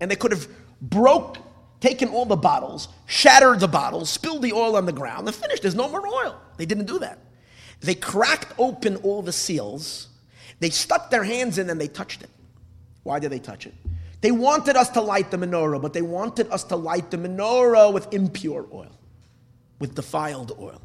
[0.00, 0.48] and they could have
[0.80, 1.38] broke,
[1.80, 5.62] taken all the bottles, shattered the bottles, spilled the oil on the ground, and finished.
[5.62, 6.40] There's no more oil.
[6.56, 7.18] They didn't do that.
[7.80, 10.08] They cracked open all the seals,
[10.60, 12.30] they stuck their hands in and they touched it.
[13.02, 13.74] Why did they touch it?
[14.22, 17.92] They wanted us to light the menorah, but they wanted us to light the menorah
[17.92, 18.90] with impure oil,
[19.78, 20.80] with defiled oil.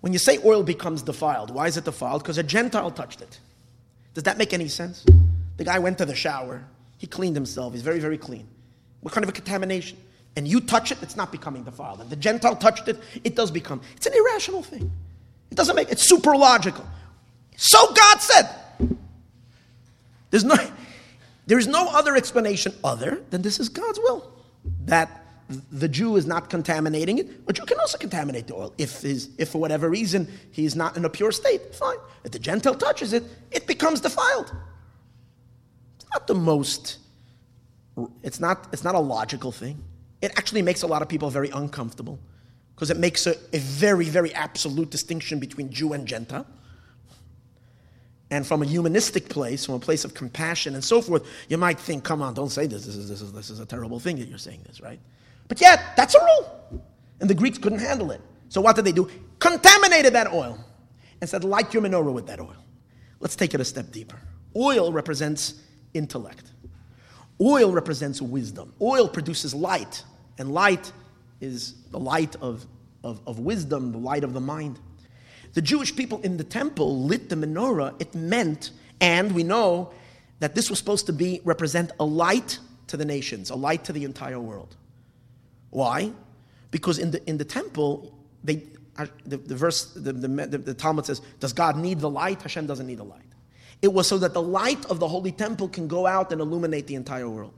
[0.00, 2.22] When you say oil becomes defiled, why is it defiled?
[2.22, 3.38] Because a Gentile touched it.
[4.12, 5.04] Does that make any sense?
[5.56, 6.64] The guy went to the shower,
[6.98, 8.46] he cleaned himself, he's very, very clean.
[9.00, 9.98] What kind of a contamination?
[10.36, 12.00] And you touch it, it's not becoming defiled.
[12.00, 13.80] And the Gentile touched it, it does become.
[13.96, 14.90] It's an irrational thing.
[15.50, 16.86] It doesn't make it's super logical.
[17.56, 18.48] So God said.
[20.30, 20.56] There's no
[21.46, 24.32] there's no other explanation other than this is God's will.
[24.86, 28.74] That the Jew is not contaminating it, but you can also contaminate the oil.
[28.78, 31.96] If, his, if for whatever reason he's not in a pure state, fine.
[32.24, 34.54] If the Gentile touches it, it becomes defiled.
[35.96, 36.98] It's not the most,
[38.22, 39.82] it's not, it's not a logical thing.
[40.22, 42.18] It actually makes a lot of people very uncomfortable
[42.74, 46.46] because it makes a, a very, very absolute distinction between Jew and Gentile.
[48.30, 51.78] And from a humanistic place, from a place of compassion and so forth, you might
[51.78, 52.86] think, come on, don't say this.
[52.86, 54.98] This is, this is, this is a terrible thing that you're saying this, right?
[55.48, 56.82] But yet, that's a rule.
[57.20, 58.20] And the Greeks couldn't handle it.
[58.48, 59.10] So what did they do?
[59.38, 60.58] Contaminated that oil
[61.20, 62.56] and said, light your menorah with that oil.
[63.20, 64.18] Let's take it a step deeper.
[64.56, 65.54] Oil represents
[65.92, 66.52] intellect.
[67.40, 68.72] Oil represents wisdom.
[68.80, 70.04] Oil produces light,
[70.38, 70.92] and light
[71.40, 72.66] is the light of,
[73.02, 74.78] of, of wisdom, the light of the mind.
[75.54, 78.00] The Jewish people in the temple lit the menorah.
[78.00, 79.92] It meant, and we know
[80.40, 83.92] that this was supposed to be represent a light to the nations, a light to
[83.92, 84.76] the entire world.
[85.74, 86.12] Why?
[86.70, 88.62] Because in the, in the temple, they,
[88.96, 92.40] uh, the, the verse, the, the, the Talmud says, Does God need the light?
[92.42, 93.26] Hashem doesn't need the light.
[93.82, 96.86] It was so that the light of the holy temple can go out and illuminate
[96.86, 97.52] the entire world.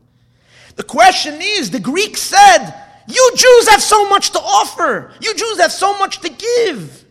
[0.77, 2.73] The question is the Greeks said,
[3.07, 7.05] You Jews have so much to offer, you Jews have so much to give.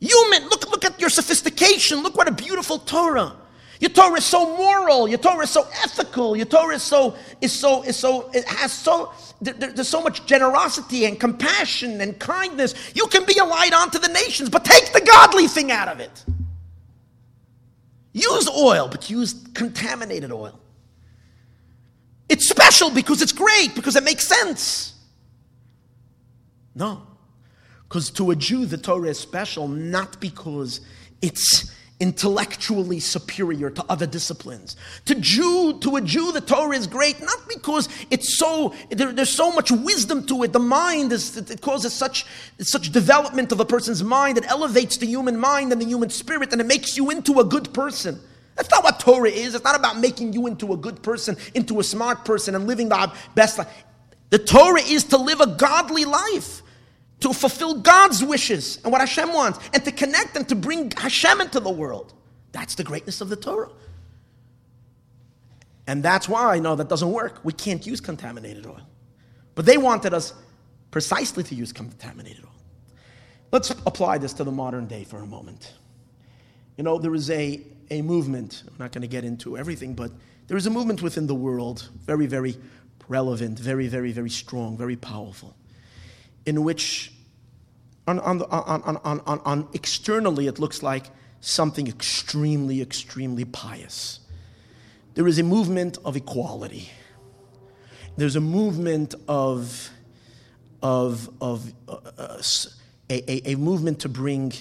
[0.00, 3.36] Human, look, look at your sophistication, look what a beautiful Torah.
[3.80, 5.08] Your Torah is so moral.
[5.08, 6.36] Your Torah is so ethical.
[6.36, 10.24] Your Torah is so is so is so it has so there, there's so much
[10.26, 12.74] generosity and compassion and kindness.
[12.94, 16.00] You can be a light unto the nations, but take the godly thing out of
[16.00, 16.24] it.
[18.12, 20.58] Use oil, but use contaminated oil.
[22.30, 24.94] It's special because it's great because it makes sense.
[26.74, 27.02] No,
[27.82, 30.80] because to a Jew the Torah is special not because
[31.20, 34.76] it's intellectually superior to other disciplines.
[35.06, 39.30] To Jew, to a Jew, the Torah is great not because it's so there, there's
[39.30, 40.52] so much wisdom to it.
[40.52, 42.26] The mind is it causes such
[42.60, 44.36] such development of a person's mind.
[44.36, 47.44] It elevates the human mind and the human spirit, and it makes you into a
[47.44, 48.20] good person.
[48.56, 49.54] That's not what Torah is.
[49.54, 52.88] It's not about making you into a good person, into a smart person, and living
[52.88, 53.68] the best life.
[54.30, 56.62] The Torah is to live a godly life
[57.20, 61.40] to fulfill God's wishes and what Hashem wants, and to connect and to bring Hashem
[61.40, 62.12] into the world.
[62.52, 63.70] That's the greatness of the Torah.
[65.86, 67.40] And that's why know that doesn't work.
[67.44, 68.80] We can't use contaminated oil.
[69.54, 70.34] But they wanted us
[70.90, 72.50] precisely to use contaminated oil.
[73.52, 75.74] Let's apply this to the modern day for a moment.
[76.76, 80.10] You know, there is a, a movement, I'm not going to get into everything, but
[80.48, 82.56] there is a movement within the world, very, very
[83.08, 85.54] relevant, very, very, very strong, very powerful
[86.46, 87.12] in which
[88.06, 91.06] on, on, on, on, on, on externally it looks like
[91.40, 94.20] something extremely, extremely pious.
[95.14, 96.88] There is a movement of equality.
[98.16, 99.90] There's a movement of,
[100.82, 102.40] of, of uh,
[103.10, 104.52] a, a, a, movement to bring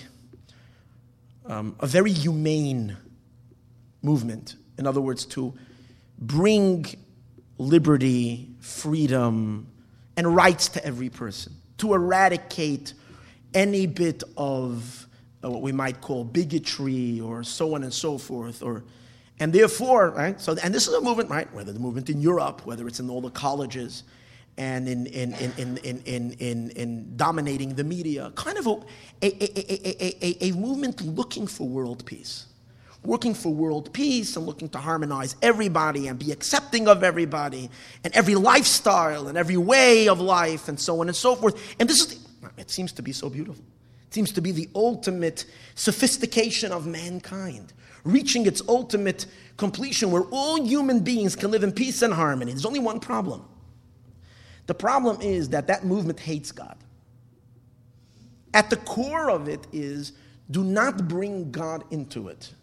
[1.45, 2.97] um, a very humane
[4.01, 4.55] movement.
[4.77, 5.53] In other words, to
[6.19, 6.85] bring
[7.57, 9.67] liberty, freedom,
[10.17, 12.93] and rights to every person to eradicate
[13.53, 15.07] any bit of
[15.43, 18.83] uh, what we might call bigotry or so on and so forth or
[19.39, 22.65] and therefore right so and this is a movement right whether the movement in europe
[22.65, 24.03] whether it's in all the colleges
[24.57, 28.71] and in, in, in, in, in, in, in, in dominating the media kind of a,
[29.21, 32.45] a, a, a, a, movement looking for world peace
[33.05, 37.69] working for world peace and looking to harmonize everybody and be accepting of everybody
[38.03, 41.75] and every lifestyle and every way of life and so on and so forth.
[41.79, 42.27] And this is,
[42.57, 43.63] it seems to be so beautiful.
[44.07, 45.45] It seems to be the ultimate
[45.75, 49.25] sophistication of mankind, reaching its ultimate
[49.57, 52.51] completion where all human beings can live in peace and harmony.
[52.51, 53.45] There's only one problem.
[54.67, 56.77] The problem is that that movement hates God.
[58.53, 60.13] At the core of it is
[60.49, 62.53] do not bring God into it.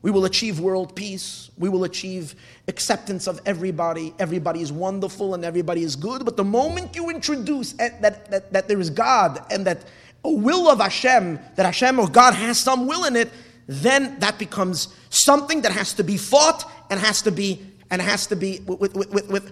[0.00, 1.50] We will achieve world peace.
[1.58, 2.34] We will achieve
[2.68, 4.14] acceptance of everybody.
[4.18, 6.24] Everybody is wonderful and everybody is good.
[6.24, 9.84] But the moment you introduce that, that, that there is God and that
[10.24, 13.30] a will of Hashem, that Hashem or God has some will in it,
[13.66, 18.26] then that becomes something that has to be fought and has to be and has
[18.26, 19.50] to be with, with, with, with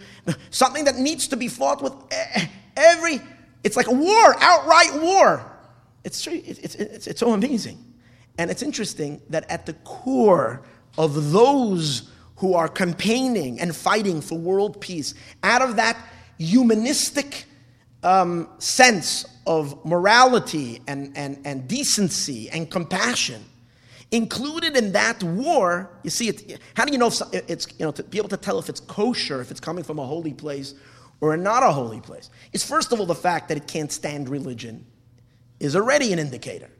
[0.51, 1.95] something that needs to be fought with
[2.77, 3.21] every,
[3.65, 5.43] it's like a war, outright war.
[6.05, 7.83] It's, it's, it's, it's so amazing.
[8.39, 10.63] And it's interesting that at the core
[10.99, 15.97] of those who are campaigning and fighting for world peace, out of that
[16.39, 17.47] humanistic
[18.03, 23.43] um, sense of morality and, and, and decency and compassion,
[24.11, 27.93] included in that war, you see, it, how do you know if it's, you know,
[27.93, 30.75] to be able to tell if it's kosher, if it's coming from a holy place
[31.21, 32.31] or not a holy place?
[32.53, 34.85] Is first of all the fact that it can't stand religion
[35.59, 36.71] is already an indicator.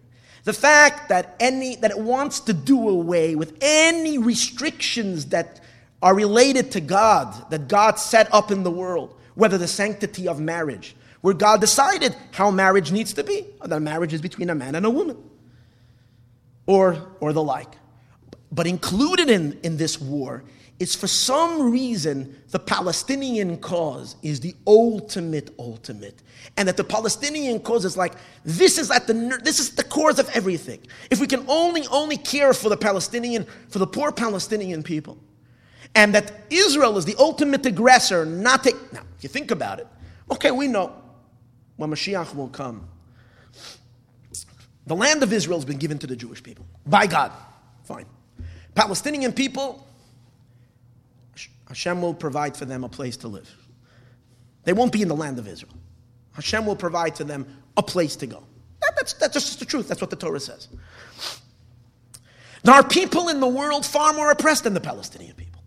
[0.47, 5.61] The fact that any that it wants to do away with any restrictions that
[6.01, 10.39] are related to God, that God set up in the world, whether the sanctity of
[10.39, 14.77] marriage, where God decided how marriage needs to be, that marriage is between a man
[14.77, 15.17] and a woman,
[16.67, 17.73] or, or the like.
[18.53, 20.45] But included in, in this war
[20.79, 26.23] is for some reason the Palestinian cause is the ultimate, ultimate
[26.57, 28.15] and that the Palestinian cause is like
[28.45, 30.81] this is at the this is the cause of everything.
[31.11, 35.19] If we can only only care for the Palestinian for the poor Palestinian people,
[35.95, 39.03] and that Israel is the ultimate aggressor, not take now.
[39.17, 39.87] If you think about it,
[40.31, 40.93] okay, we know
[41.77, 42.89] when Mashiach will come.
[44.87, 47.33] The land of Israel has been given to the Jewish people by God.
[47.85, 48.07] Fine.
[48.75, 49.86] Palestinian people,
[51.69, 53.51] Hashem will provide for them a place to live.
[54.65, 55.75] They won't be in the land of Israel.
[56.33, 57.47] Hashem will provide to them
[57.77, 58.43] a place to go.
[58.81, 59.89] That, that's, that's just the truth.
[59.89, 60.69] That's what the Torah says.
[62.63, 65.63] There are people in the world far more oppressed than the Palestinian people.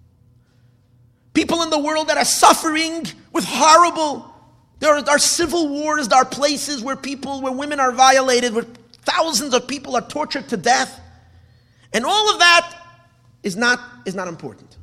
[1.33, 4.33] People in the world that are suffering with horrible.
[4.79, 6.07] There are, there are civil wars.
[6.07, 8.65] There are places where people, where women are violated, where
[9.03, 10.99] thousands of people are tortured to death,
[11.93, 12.75] and all of that
[13.43, 14.77] is not is not important.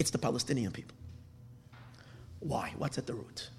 [0.00, 0.96] It's the Palestinian people.
[2.40, 2.72] Why?
[2.78, 3.50] What's at the root?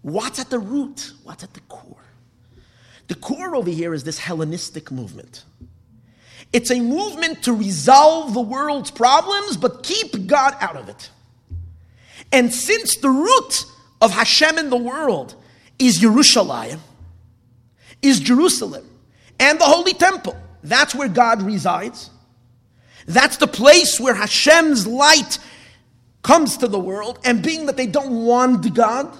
[0.00, 1.12] What's at the root?
[1.22, 2.02] What's at the core?
[3.08, 5.44] The core over here is this Hellenistic movement.
[6.52, 11.10] It's a movement to resolve the world's problems, but keep God out of it.
[12.32, 13.66] And since the root
[14.00, 15.34] of Hashem in the world
[15.78, 16.78] is Yerushalayim,
[18.00, 18.88] is Jerusalem,
[19.38, 22.10] and the Holy Temple, that's where God resides.
[23.06, 25.38] That's the place where Hashem's light
[26.26, 29.16] comes to the world, and being that they don't want God,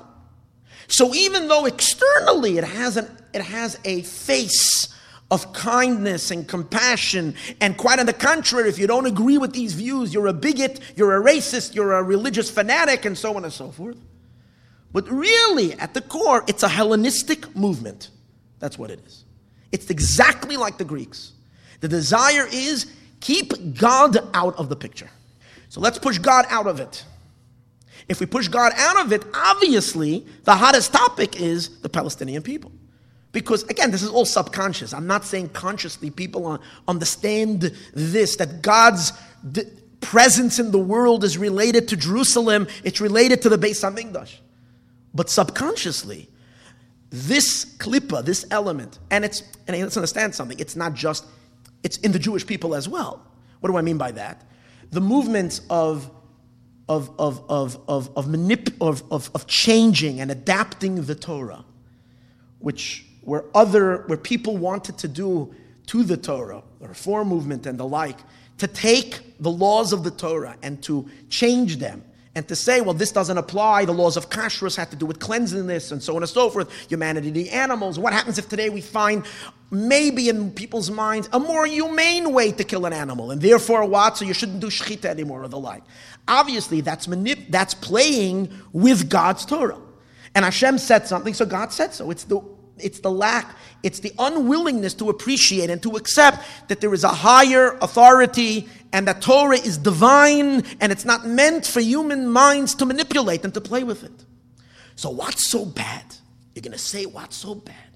[0.88, 4.88] so even though externally it has, an, it has a face
[5.30, 9.72] of kindness and compassion, and quite on the contrary, if you don't agree with these
[9.74, 13.52] views, you're a bigot, you're a racist, you're a religious fanatic, and so on and
[13.52, 13.98] so forth.
[14.92, 18.10] But really, at the core, it's a Hellenistic movement.
[18.58, 19.22] That's what it is.
[19.70, 21.34] It's exactly like the Greeks.
[21.80, 22.90] The desire is
[23.20, 25.10] keep God out of the picture.
[25.68, 27.04] So let's push God out of it.
[28.08, 32.70] If we push God out of it, obviously the hottest topic is the Palestinian people.
[33.32, 34.94] Because again, this is all subconscious.
[34.94, 39.12] I'm not saying consciously people understand this, that God's
[40.00, 44.36] presence in the world is related to Jerusalem, it's related to the Beis HaMikdash.
[45.12, 46.28] But subconsciously,
[47.10, 51.24] this klippa, this element, and it's, and let's understand something, it's not just,
[51.82, 53.22] it's in the Jewish people as well.
[53.60, 54.44] What do I mean by that?
[54.90, 56.10] The movements of
[56.88, 61.64] of, of, of, of, of, manip- of, of, of changing and adapting the Torah,
[62.60, 65.52] which where other where people wanted to do
[65.86, 68.18] to the Torah, the reform movement and the like,
[68.58, 72.04] to take the laws of the Torah and to change them
[72.36, 73.86] and to say, well, this doesn't apply.
[73.86, 76.70] The laws of kashrus have to do with cleanliness and so on and so forth.
[76.90, 77.98] Humanity, the animals.
[77.98, 79.24] What happens if today we find
[79.70, 84.18] maybe in people's minds a more humane way to kill an animal, and therefore what?
[84.18, 85.82] So you shouldn't do shechita anymore or the like.
[86.28, 89.80] Obviously, that's manip- that's playing with God's Torah.
[90.34, 92.10] And Hashem said something, so God said so.
[92.10, 92.42] It's the
[92.78, 97.08] it's the lack, it's the unwillingness to appreciate and to accept that there is a
[97.08, 102.86] higher authority and that Torah is divine and it's not meant for human minds to
[102.86, 104.24] manipulate and to play with it.
[104.94, 106.02] So, what's so bad?
[106.54, 107.90] You're going to say, What's so bad?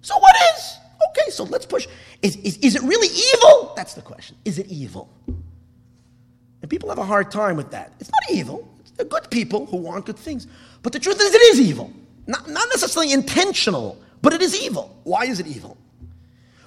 [0.00, 0.78] So, what is?
[1.10, 1.86] Okay, so let's push.
[2.22, 3.74] Is, is, is it really evil?
[3.76, 4.34] That's the question.
[4.46, 5.10] Is it evil?
[5.26, 7.92] And people have a hard time with that.
[8.00, 8.66] It's not evil.
[8.96, 10.46] They're good people who want good things.
[10.82, 11.92] But the truth is, it is evil.
[12.26, 14.98] Not, not necessarily intentional, but it is evil.
[15.04, 15.76] Why is it evil?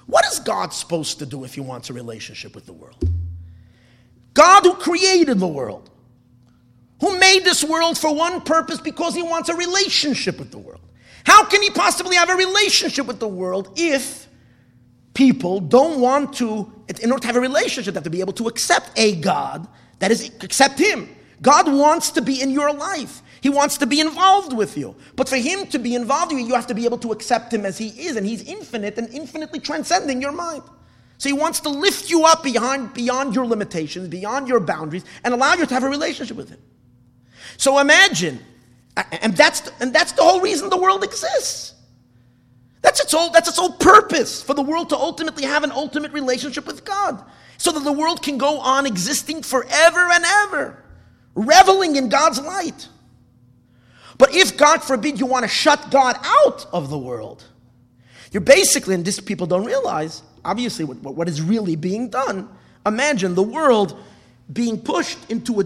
[0.06, 3.10] What is God supposed to do if he wants a relationship with the world?
[4.34, 5.90] God who created the world,
[7.00, 10.80] who made this world for one purpose because he wants a relationship with the world.
[11.24, 14.28] How can he possibly have a relationship with the world if
[15.14, 16.70] people don't want to,
[17.00, 19.66] in order to have a relationship, they have to be able to accept a God
[20.00, 21.08] that is, accept him.
[21.40, 23.22] God wants to be in your life.
[23.40, 24.96] He wants to be involved with you.
[25.16, 27.52] But for Him to be involved with you, you have to be able to accept
[27.52, 30.62] Him as He is, and He's infinite and infinitely transcending your mind.
[31.18, 35.32] So He wants to lift you up beyond, beyond your limitations, beyond your boundaries, and
[35.32, 36.60] allow you to have a relationship with Him.
[37.56, 38.40] So imagine,
[38.96, 41.74] and that's, and that's the whole reason the world exists.
[42.82, 46.12] That's its, whole, that's its whole purpose for the world to ultimately have an ultimate
[46.12, 47.24] relationship with God
[47.56, 50.84] so that the world can go on existing forever and ever,
[51.34, 52.88] reveling in God's light.
[54.18, 57.44] But if, God forbid, you want to shut God out of the world,
[58.32, 62.48] you're basically, and this people don't realize, obviously, what, what is really being done.
[62.86, 63.98] Imagine the world
[64.52, 65.64] being pushed into a,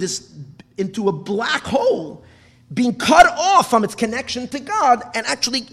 [0.76, 2.24] into a black hole,
[2.72, 5.66] being cut off from its connection to God, and actually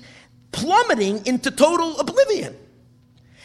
[0.52, 2.56] plummeting into total oblivion.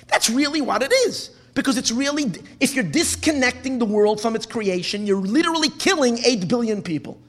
[0.08, 1.30] That's really what it is.
[1.54, 6.48] Because it's really, if you're disconnecting the world from its creation, you're literally killing 8
[6.48, 7.20] billion people.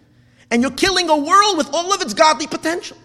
[0.51, 2.97] And you're killing a world with all of its godly potential.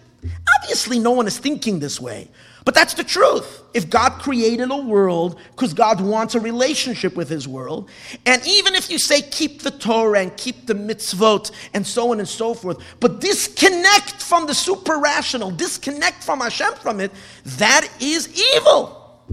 [0.61, 2.29] Obviously, no one is thinking this way.
[2.67, 3.63] But that's the truth.
[3.73, 7.89] If God created a world because God wants a relationship with his world,
[8.25, 12.19] and even if you say keep the Torah and keep the mitzvot and so on
[12.19, 17.13] and so forth, but disconnect from the super rational, disconnect from Hashem from it,
[17.45, 19.23] that is evil.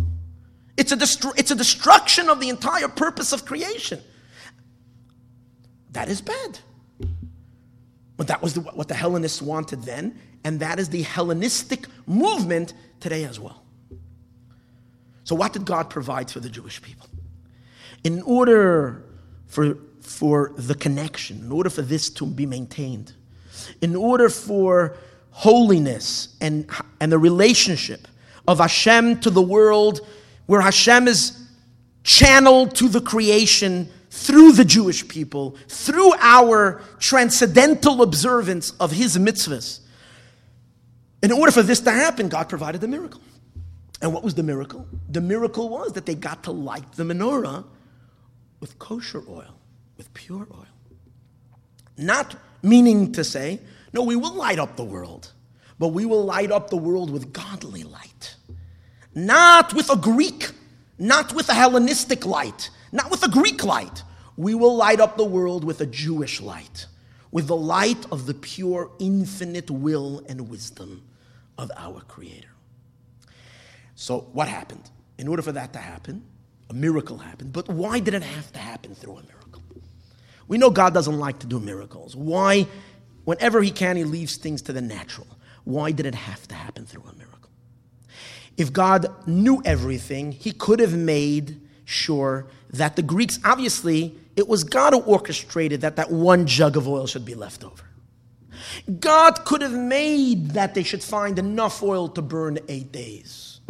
[0.77, 4.01] It's a, destru- it's a destruction of the entire purpose of creation.
[5.91, 6.61] That is bad.
[8.17, 12.75] But that was the, what the Hellenists wanted then, and that is the Hellenistic movement
[13.01, 13.63] today as well.
[15.25, 17.09] So, what did God provide for the Jewish people?
[18.05, 19.03] In order
[19.47, 23.15] for, for the connection, in order for this to be maintained,
[23.81, 24.97] in order for
[25.31, 26.69] holiness and,
[27.01, 28.07] and the relationship
[28.47, 30.07] of Hashem to the world
[30.47, 31.41] where Hashem is
[32.03, 39.81] channeled to the creation through the Jewish people, through our transcendental observance of His mitzvahs.
[41.25, 43.21] In order for this to happen, God provided the miracle.
[44.01, 44.87] And what was the miracle?
[45.09, 47.65] The miracle was that they got to light the menorah
[48.61, 49.59] with kosher oil,
[49.97, 50.67] with pure oil.
[51.97, 53.59] Not meaning to say,
[53.93, 55.33] no, we will light up the world,
[55.79, 58.37] but we will light up the world with godly light
[59.15, 60.51] not with a Greek,
[60.99, 64.03] not with a Hellenistic light, not with a Greek light.
[64.37, 66.87] We will light up the world with a Jewish light,
[67.31, 71.03] with the light of the pure, infinite will and wisdom
[71.59, 72.49] of our Creator.
[73.95, 74.91] So, what happened?
[75.19, 76.25] In order for that to happen,
[76.71, 77.53] a miracle happened.
[77.53, 79.63] But why did it have to happen through a miracle?
[80.49, 82.17] We know God doesn't like to do miracles.
[82.17, 82.67] Why,
[83.25, 85.29] whenever He can, He leaves things to the natural.
[85.65, 87.35] Why did it have to happen through a miracle?
[88.57, 94.65] If God knew everything, he could have made sure that the Greeks, obviously, it was
[94.65, 97.85] God who orchestrated that that one jug of oil should be left over.
[99.01, 103.61] God could have made that they should find enough oil to burn eight days.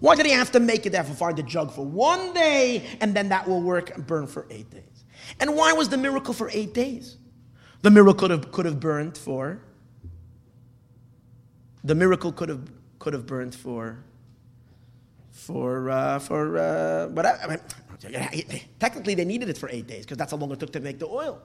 [0.00, 2.84] Why did he have to make it there for find a jug for one day
[3.00, 5.04] and then that will work and burn for eight days?
[5.38, 7.18] And why was the miracle for eight days?
[7.82, 9.62] The miracle could have, could have burned for.
[11.84, 14.04] The miracle could have could have burned for
[15.30, 17.38] for uh, for uh, whatever.
[17.42, 20.72] I mean, technically, they needed it for eight days because that's how long it took
[20.72, 21.42] to make the oil.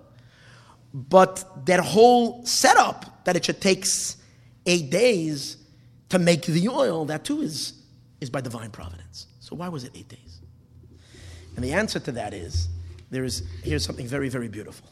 [0.97, 3.85] But that whole setup that it should take
[4.65, 5.57] eight days
[6.09, 7.73] to make the oil, that too is
[8.19, 9.27] is by divine providence.
[9.39, 10.41] So why was it eight days?
[11.55, 12.67] And the answer to that is
[13.11, 14.87] there is here's something very very beautiful.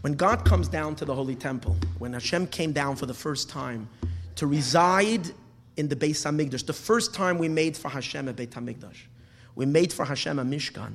[0.00, 3.48] When God comes down to the holy temple, when Hashem came down for the first
[3.48, 3.88] time
[4.34, 5.30] to reside
[5.76, 6.66] in the Beis Hamikdash.
[6.66, 9.06] The first time we made for Hashem a Beit Hamikdash,
[9.54, 10.94] we made for Hashem a Mishkan.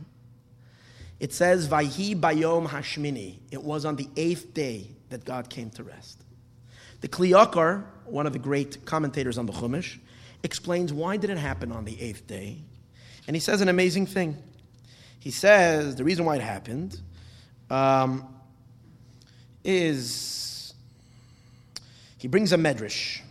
[1.22, 5.84] It says, "Vayhi bayom hashmini." It was on the eighth day that God came to
[5.84, 6.24] rest.
[7.02, 10.00] The Kli Yakar, one of the great commentators on the Chumash,
[10.42, 12.58] explains why did it happen on the eighth day,
[13.28, 14.36] and he says an amazing thing.
[15.20, 17.00] He says the reason why it happened
[17.70, 18.28] um,
[19.64, 20.74] is
[22.18, 23.22] he brings a medrash.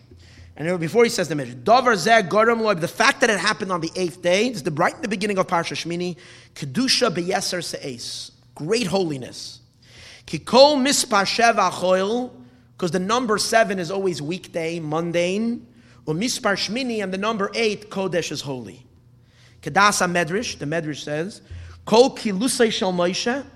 [0.60, 4.48] And before he says the Loib, the fact that it happened on the eighth day,
[4.48, 6.18] is the right in the beginning of Parsha Shmini,
[6.54, 9.60] Kedusha Beyeser Se'es, great holiness.
[10.26, 12.30] Kikol Mispar Sheva Choil,
[12.76, 15.66] because the number seven is always weekday, mundane.
[16.04, 18.84] Or Mispar Shmini, and the number eight, Kodesh is holy.
[19.62, 21.40] Kedasa Medrash, the Medrash says,
[21.86, 23.46] Kol Kilusay Shel Moshe,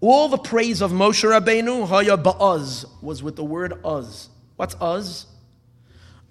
[0.00, 4.28] all the praise of Moshe Rabbeinu, Haya Ba'az, was with the word Uz.
[4.54, 5.26] What's Uz?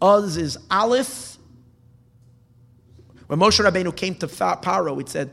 [0.03, 1.37] Uz is Aleph.
[3.27, 5.31] When Moshe Rabbeinu came to Pharaoh, it said,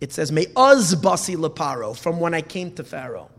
[0.00, 3.30] it says, May Uz basi leparo, from when I came to Pharaoh.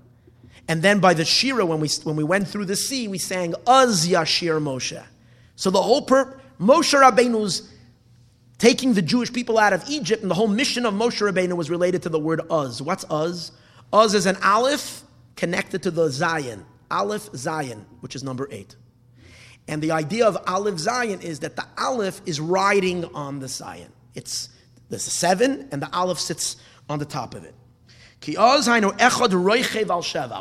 [0.68, 3.54] And then by the Shira, when we, when we went through the sea, we sang
[3.68, 5.04] Az Yashir Moshe.
[5.56, 7.70] So the whole per Moshe Rabbeinu's
[8.58, 11.70] taking the Jewish people out of Egypt, and the whole mission of Moshe Rabbeinu was
[11.70, 12.82] related to the word Uz.
[12.82, 13.52] What's Uz?
[13.94, 15.04] Uz is an aleph
[15.36, 16.64] connected to the Zayin.
[16.90, 18.76] Aleph Zayin, which is number eight.
[19.68, 23.90] And the idea of Aleph Zayin is that the Aleph is riding on the Zayin.
[24.16, 24.50] It's
[24.90, 26.58] a seven, and the Aleph sits
[26.90, 27.56] on the top of it.
[28.38, 28.62] Al.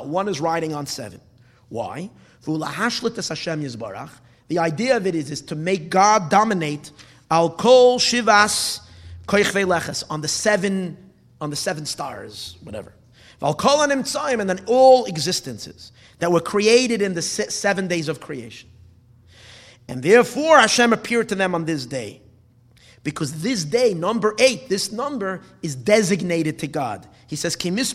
[0.07, 1.21] One is riding on seven.
[1.69, 2.11] Why?
[2.45, 2.65] The
[4.59, 6.91] idea of it is, is to make God dominate
[7.31, 8.81] al kol shivas
[9.27, 10.97] leches on the seven
[11.41, 12.93] on the seven stars, whatever.
[13.41, 18.69] Val kol and then all existences that were created in the seven days of creation.
[19.91, 22.23] And therefore Hashem appeared to them on this day.
[23.03, 27.09] Because this day, number eight, this number is designated to God.
[27.27, 27.95] He says, This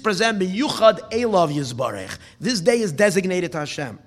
[2.60, 4.00] day is designated to Hashem.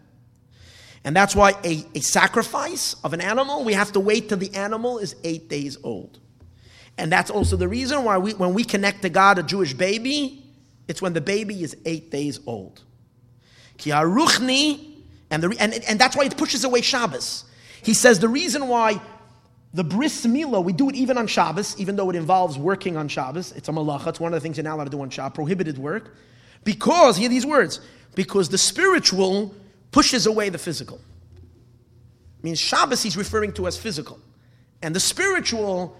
[1.02, 4.54] And that's why a, a sacrifice of an animal, we have to wait till the
[4.54, 6.18] animal is eight days old.
[6.98, 10.44] And that's also the reason why we, when we connect to God a Jewish baby,
[10.88, 12.82] it's when the baby is eight days old.
[15.30, 17.44] And, the, and, and that's why it pushes away Shabbos.
[17.82, 19.00] He says the reason why
[19.74, 23.08] the bris milah, we do it even on Shabbos, even though it involves working on
[23.08, 23.52] Shabbos.
[23.52, 24.08] It's a malacha.
[24.08, 26.14] It's one of the things you're not allowed to do on Shabbos, prohibited work.
[26.64, 27.80] Because, hear these words,
[28.14, 29.54] because the spiritual
[29.90, 31.00] pushes away the physical.
[32.42, 34.18] Means Shabbos he's referring to as physical.
[34.82, 35.96] And the spiritual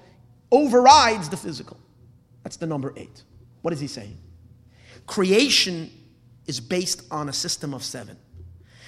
[0.51, 1.77] overrides the physical.
[2.43, 3.23] That's the number eight.
[3.63, 4.17] What is he saying?
[5.07, 5.91] Creation
[6.47, 8.17] is based on a system of seven.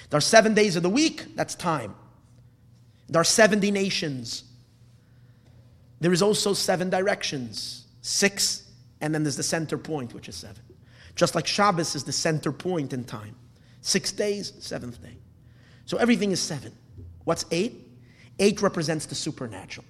[0.09, 1.95] There are seven days of the week, that's time.
[3.11, 4.45] There are 70 nations.
[5.99, 8.63] There is also seven directions, six,
[9.01, 10.63] and then there's the center point, which is seven.
[11.15, 13.35] Just like Shabbos is the center point in time.
[13.81, 15.17] Six days, seventh day.
[15.85, 16.71] So everything is seven.
[17.25, 17.87] What's eight?
[18.39, 19.85] Eight represents the supernatural.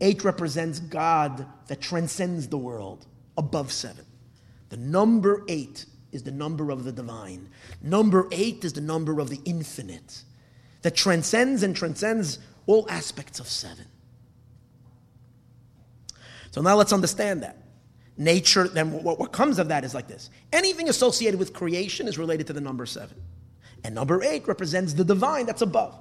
[0.00, 3.06] Eight represents God that transcends the world
[3.36, 4.04] above seven.
[4.68, 7.48] The number eight is the number of the divine.
[7.82, 10.22] Number eight is the number of the infinite
[10.82, 13.86] that transcends and transcends all aspects of seven.
[16.50, 17.56] So now let's understand that.
[18.16, 22.18] Nature, then what, what comes of that is like this anything associated with creation is
[22.18, 23.16] related to the number seven.
[23.82, 25.94] And number eight represents the divine that's above.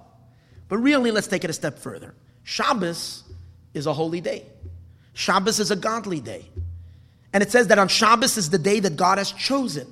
[0.68, 2.14] But really, let's take it a step further.
[2.44, 3.24] Shabbos
[3.74, 4.46] is a holy day,
[5.14, 6.46] Shabbos is a godly day.
[7.32, 9.88] And it says that on Shabbos is the day that God has chosen.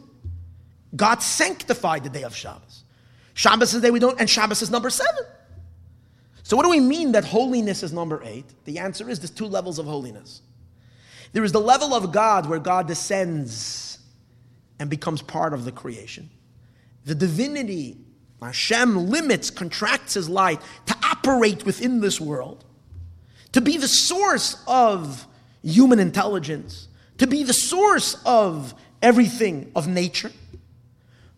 [0.96, 2.84] God sanctified the day of Shabbos.
[3.36, 5.24] Shabbos is the day we don't, and Shabbos is number seven.
[6.48, 8.46] So, what do we mean that holiness is number eight?
[8.64, 10.42] The answer is there's two levels of holiness.
[11.34, 14.00] There is the level of God where God descends
[14.80, 16.30] and becomes part of the creation.
[17.04, 17.98] The divinity,
[18.42, 22.64] Hashem, limits, contracts his light to operate within this world,
[23.52, 25.28] to be the source of
[25.64, 26.88] human intelligence,
[27.18, 30.32] to be the source of everything of nature.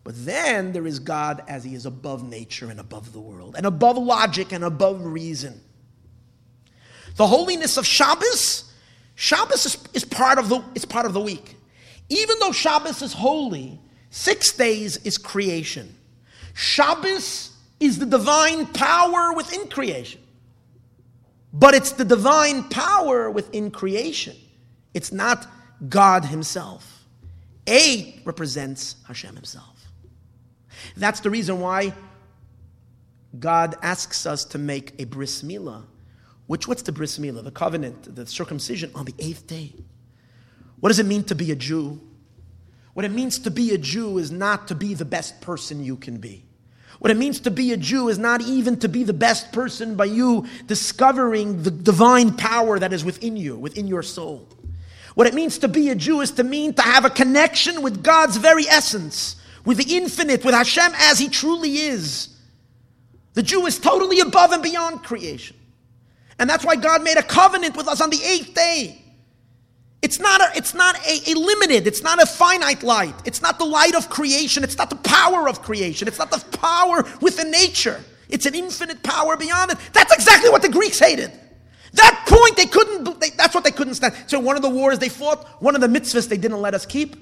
[0.02, 3.66] But then there is God as he is above nature and above the world, and
[3.66, 5.60] above logic and above reason.
[7.16, 8.70] The holiness of Shabbos
[9.20, 11.54] Shabbos is, is, part of the, it's part of the week.
[12.08, 13.78] Even though Shabbos is holy,
[14.08, 15.94] six days is creation.
[16.54, 20.22] Shabbos is the divine power within creation.
[21.52, 24.38] But it's the divine power within creation.
[24.94, 25.46] It's not
[25.86, 27.04] God Himself.
[27.66, 29.79] Eight represents Hashem Himself.
[30.96, 31.92] That's the reason why
[33.38, 35.84] God asks us to make a bris milah
[36.50, 39.72] which, what's the bris milah, the covenant, the circumcision on the eighth day?
[40.80, 42.00] What does it mean to be a Jew?
[42.92, 45.94] What it means to be a Jew is not to be the best person you
[45.94, 46.44] can be.
[46.98, 49.94] What it means to be a Jew is not even to be the best person
[49.94, 54.48] by you discovering the divine power that is within you, within your soul.
[55.14, 58.02] What it means to be a Jew is to mean to have a connection with
[58.02, 62.28] God's very essence, with the infinite, with Hashem as He truly is.
[63.34, 65.56] The Jew is totally above and beyond creation.
[66.38, 69.00] And that's why God made a covenant with us on the eighth day.
[70.02, 73.14] It's not, a, it's not a, a, limited, it's not a finite light.
[73.26, 74.64] It's not the light of creation.
[74.64, 76.08] It's not the power of creation.
[76.08, 78.02] It's not the power within nature.
[78.30, 79.78] It's an infinite power beyond it.
[79.92, 81.30] That's exactly what the Greeks hated.
[81.92, 84.14] That point they couldn't, they, that's what they couldn't stand.
[84.26, 86.86] So one of the wars they fought, one of the mitzvahs they didn't let us
[86.86, 87.16] keep,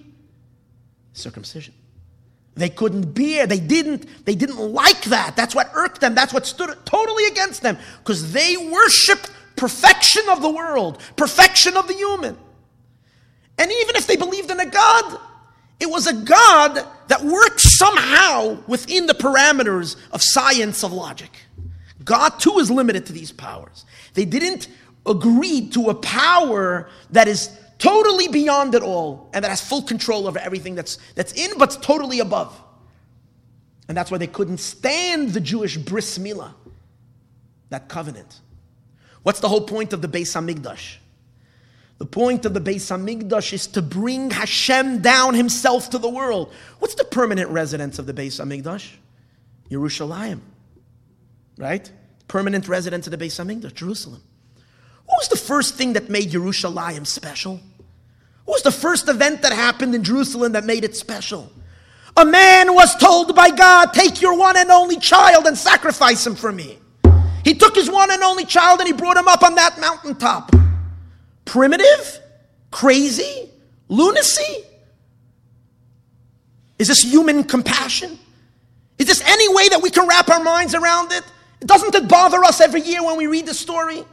[1.15, 1.75] circumcision.
[2.59, 5.37] They couldn't bear, they didn't, they didn't like that.
[5.37, 6.15] That's what irked them.
[6.15, 7.79] That's what stood totally against them.
[7.99, 12.37] Because they worshiped perfection of the world, perfection of the human.
[13.57, 15.19] And even if they believed in a God,
[15.81, 21.31] It was a God that worked somehow within the parameters of science, of logic.
[22.05, 23.85] God too is limited to these powers.
[24.15, 24.69] They didn't
[25.07, 30.27] agree to a power that is totally beyond it all and that has full control
[30.27, 32.59] over everything that's, that's in but's totally above.
[33.89, 36.53] And that's why they couldn't stand the Jewish bris milah,
[37.71, 38.41] that covenant.
[39.23, 40.97] What's the whole point of the Beis Hamikdash?
[41.99, 46.53] The point of the Beis Hamikdash is to bring Hashem down Himself to the world.
[46.79, 48.91] What's the permanent residence of the Beis Hamikdash?
[49.71, 50.41] Yerushalayim,
[51.57, 51.91] right?
[52.29, 54.23] Permanent residence of the Beis Hamikdash, Jerusalem.
[55.19, 57.59] Was the first thing that made Yerushalayim special?
[58.45, 61.51] What was the first event that happened in Jerusalem that made it special?
[62.17, 66.37] A man was told by God, Take your one and only child and sacrifice him
[66.37, 66.79] for me.
[67.45, 70.53] He took his one and only child and he brought him up on that mountaintop.
[71.45, 72.21] Primitive?
[72.71, 73.51] Crazy?
[73.89, 74.63] Lunacy?
[76.79, 78.21] Is this human compassion?
[78.99, 81.25] Is this any way that we can wrap our minds around it?
[81.59, 84.05] Doesn't it bother us every year when we read the story?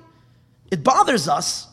[0.76, 1.68] It bothers us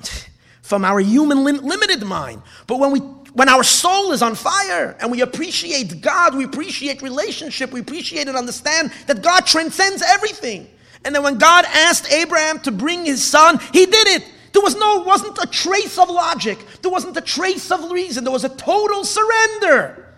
[0.62, 2.40] from our human lim- limited mind.
[2.68, 7.02] But when we when our soul is on fire and we appreciate God, we appreciate
[7.02, 10.68] relationship, we appreciate and understand that God transcends everything.
[11.04, 14.24] And then when God asked Abraham to bring his son, he did it.
[14.52, 16.64] There was no, wasn't a trace of logic.
[16.80, 18.22] There wasn't a trace of reason.
[18.22, 20.14] There was a total surrender.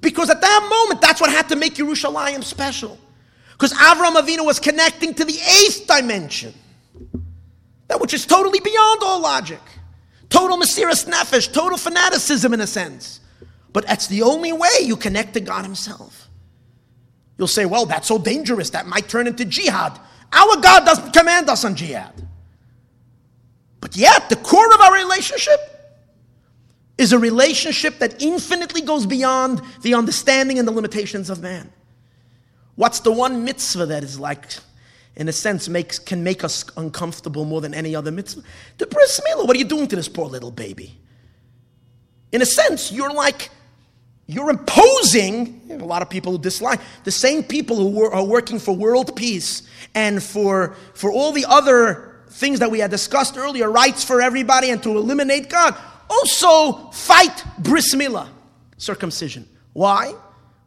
[0.00, 2.98] Because at that moment, that's what had to make Yerushalayim special.
[3.52, 6.52] Because Avram Avinu was connecting to the eighth dimension,
[7.92, 9.60] that which is totally beyond all logic.
[10.30, 13.20] Total Mesiras Nefesh, total fanaticism in a sense.
[13.70, 16.30] But that's the only way you connect to God Himself.
[17.36, 18.70] You'll say, well, that's so dangerous.
[18.70, 20.00] That might turn into jihad.
[20.32, 22.14] Our God doesn't command us on jihad.
[23.82, 25.60] But yet, the core of our relationship
[26.96, 31.70] is a relationship that infinitely goes beyond the understanding and the limitations of man.
[32.74, 34.46] What's the one mitzvah that is like,
[35.16, 38.42] in a sense, makes, can make us uncomfortable more than any other mitzvah?
[38.78, 39.46] The bris milah.
[39.46, 40.98] What are you doing to this poor little baby?
[42.32, 43.50] In a sense, you're like,
[44.26, 48.58] you're imposing, you a lot of people who dislike, the same people who are working
[48.58, 49.62] for world peace
[49.94, 54.70] and for, for all the other things that we had discussed earlier, rights for everybody
[54.70, 55.76] and to eliminate God,
[56.08, 58.28] also fight bris milah,
[58.78, 59.46] circumcision.
[59.74, 60.14] Why?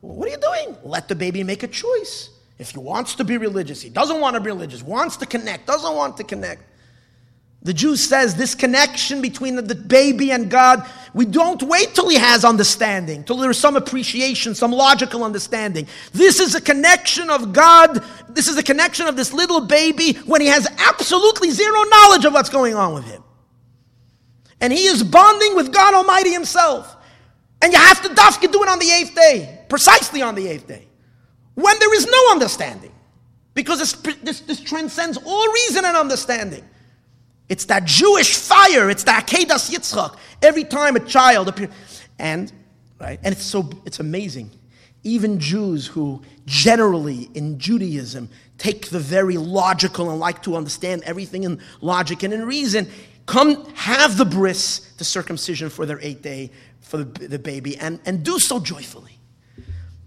[0.01, 0.77] What are you doing?
[0.83, 2.29] Let the baby make a choice.
[2.57, 5.67] If he wants to be religious, he doesn't want to be religious, wants to connect,
[5.67, 6.63] doesn't want to connect.
[7.65, 12.15] The Jew says this connection between the baby and God, we don't wait till he
[12.15, 15.87] has understanding, till there's some appreciation, some logical understanding.
[16.13, 18.03] This is a connection of God.
[18.29, 22.33] This is a connection of this little baby when he has absolutely zero knowledge of
[22.33, 23.23] what's going on with him.
[24.61, 26.95] And he is bonding with God Almighty himself.
[27.63, 30.67] And you have to dafka do it on the eighth day, precisely on the eighth
[30.67, 30.84] day,
[31.55, 32.91] when there is no understanding.
[33.53, 36.63] Because this, this, this transcends all reason and understanding.
[37.47, 38.89] It's that Jewish fire.
[38.89, 40.17] It's the Akedas Yitzchak.
[40.41, 41.69] Every time a child appears,
[42.19, 42.51] and
[42.99, 44.51] right, and it's so it's amazing.
[45.03, 51.43] Even Jews who generally in Judaism take the very logical and like to understand everything
[51.43, 52.89] in logic and in reason,
[53.27, 56.51] come have the bris, the circumcision for their eight day
[56.81, 59.19] for the, the baby, and, and do so joyfully.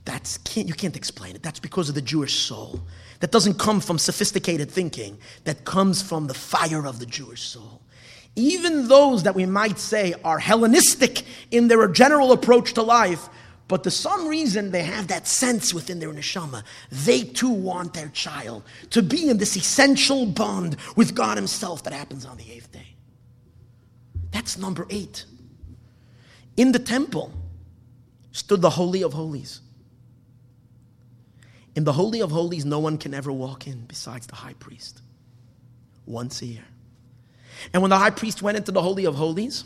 [0.09, 1.43] That's can't, you can't explain it.
[1.43, 2.81] That's because of the Jewish soul
[3.21, 7.83] that doesn't come from sophisticated thinking, that comes from the fire of the Jewish soul.
[8.35, 13.29] Even those that we might say are Hellenistic in their general approach to life,
[13.69, 16.63] but for some reason they have that sense within their neshama.
[16.91, 21.93] They too want their child to be in this essential bond with God Himself that
[21.93, 22.95] happens on the eighth day.
[24.31, 25.27] That's number eight.
[26.57, 27.31] In the temple
[28.33, 29.61] stood the Holy of Holies.
[31.79, 35.01] In the Holy of Holies, no one can ever walk in besides the high priest
[36.07, 36.65] once a year.
[37.73, 39.63] And when the high priest went into the Holy of Holies,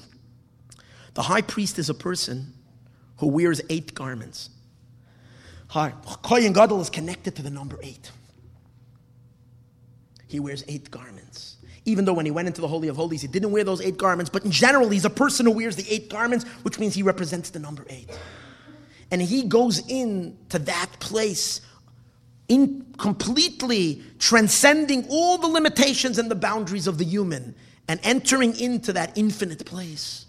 [1.14, 2.52] the high priest is a person
[3.16, 4.50] who wears eight garments.
[5.70, 8.10] Kohen Gadol is connected to the number eight.
[10.28, 11.56] He wears eight garments.
[11.86, 13.96] Even though when he went into the Holy of Holies, he didn't wear those eight
[13.96, 17.02] garments, but in general, he's a person who wears the eight garments, which means he
[17.02, 18.10] represents the number eight.
[19.10, 21.62] And he goes in to that place
[22.48, 27.54] in completely transcending all the limitations and the boundaries of the human
[27.88, 30.26] and entering into that infinite place.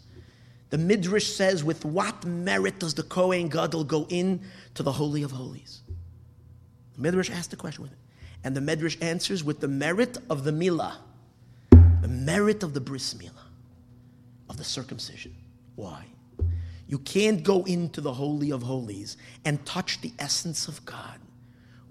[0.70, 4.41] The Midrash says, with what merit does the Kohen Gadol go in
[4.74, 5.82] to the Holy of Holies?
[6.95, 7.99] The Midrash asks the question with it.
[8.43, 10.95] And the Midrash answers with the merit of the Milah,
[12.01, 13.32] the merit of the Bris Milah,
[14.49, 15.36] of the circumcision.
[15.76, 16.05] Why?
[16.88, 21.20] You can't go into the Holy of Holies and touch the essence of God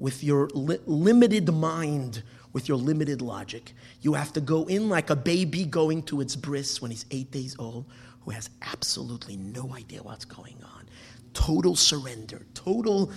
[0.02, 3.72] with your li- limited mind, with your limited logic.
[4.00, 7.30] You have to go in like a baby going to its bris when he's eight
[7.30, 7.84] days old,
[8.22, 10.88] who has absolutely no idea what's going on.
[11.34, 13.12] Total surrender, total,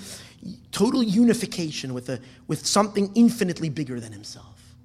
[0.71, 4.75] total unification with, a, with something infinitely bigger than himself.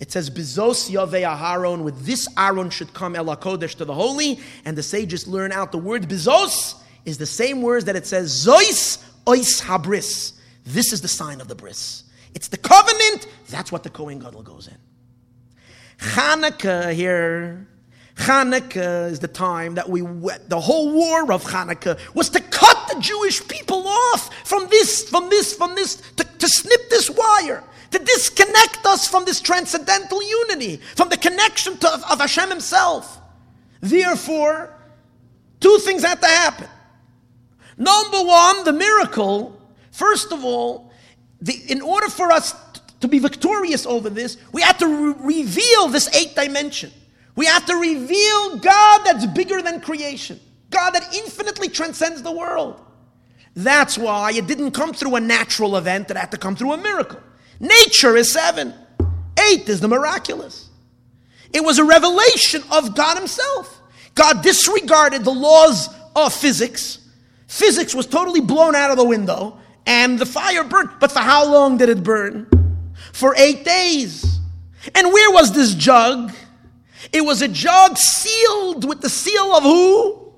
[0.00, 4.40] It says, Bizos Yaveh Aharon, with this Aaron should come El Kodesh to the holy,
[4.66, 6.74] and the sages learn out the word Bizos
[7.06, 10.33] is the same words that it says Zois Ois Habris.
[10.64, 12.04] This is the sign of the bris.
[12.34, 13.26] It's the covenant.
[13.48, 14.76] That's what the Kohen Gadol goes in.
[15.98, 17.68] Hanukkah here.
[18.16, 20.00] Hanukkah is the time that we.
[20.00, 25.28] The whole war of Hanukkah was to cut the Jewish people off from this, from
[25.30, 30.76] this, from this, to, to snip this wire, to disconnect us from this transcendental unity,
[30.96, 33.20] from the connection to, of Hashem Himself.
[33.80, 34.72] Therefore,
[35.60, 36.68] two things had to happen.
[37.76, 39.60] Number one, the miracle
[39.94, 40.90] First of all,
[41.40, 42.52] the, in order for us
[42.98, 46.90] to be victorious over this, we have to re- reveal this eighth dimension.
[47.36, 50.40] We have to reveal God that's bigger than creation,
[50.70, 52.80] God that infinitely transcends the world.
[53.54, 56.76] That's why it didn't come through a natural event, it had to come through a
[56.76, 57.20] miracle.
[57.60, 58.74] Nature is seven,
[59.38, 60.70] eight is the miraculous.
[61.52, 63.80] It was a revelation of God Himself.
[64.16, 66.98] God disregarded the laws of physics.
[67.46, 70.90] Physics was totally blown out of the window and the fire burned.
[71.00, 72.48] But for how long did it burn?
[73.12, 74.38] For eight days.
[74.94, 76.32] And where was this jug?
[77.12, 80.32] It was a jug sealed with the seal of who?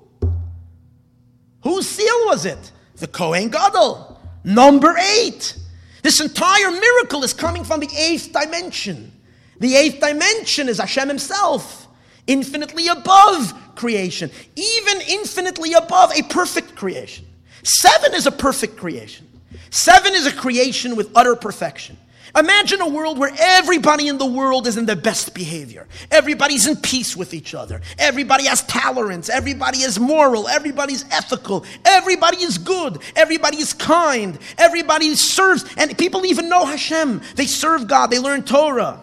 [1.62, 2.72] Whose seal was it?
[2.96, 4.20] The Kohen Gadol.
[4.44, 5.56] Number eight.
[6.02, 9.12] This entire miracle is coming from the eighth dimension.
[9.58, 11.88] The eighth dimension is Hashem Himself,
[12.26, 17.24] infinitely above creation, even infinitely above a perfect creation.
[17.62, 19.26] Seven is a perfect creation.
[19.70, 21.96] Seven is a creation with utter perfection.
[22.36, 25.86] Imagine a world where everybody in the world is in their best behavior.
[26.10, 27.80] Everybody's in peace with each other.
[27.98, 29.30] Everybody has tolerance.
[29.30, 30.46] Everybody is moral.
[30.46, 31.64] Everybody's ethical.
[31.84, 32.98] Everybody is good.
[33.14, 34.38] Everybody is kind.
[34.58, 35.64] Everybody serves.
[35.78, 37.22] And people even know Hashem.
[37.36, 38.08] They serve God.
[38.08, 39.02] They learn Torah.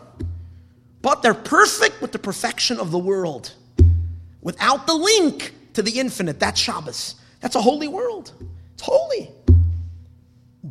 [1.02, 3.52] But they're perfect with the perfection of the world.
[4.42, 6.40] Without the link to the infinite.
[6.40, 7.16] That's Shabbos.
[7.40, 8.32] That's a holy world.
[8.76, 9.33] It's holy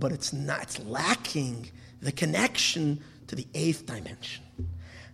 [0.03, 4.43] but it's not, it's lacking the connection to the eighth dimension.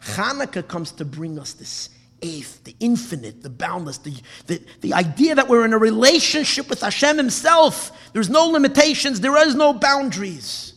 [0.00, 1.90] Hanukkah comes to bring us this
[2.22, 4.14] eighth, the infinite, the boundless, the,
[4.46, 7.92] the, the idea that we're in a relationship with Hashem Himself.
[8.14, 10.72] There's no limitations, there is no boundaries.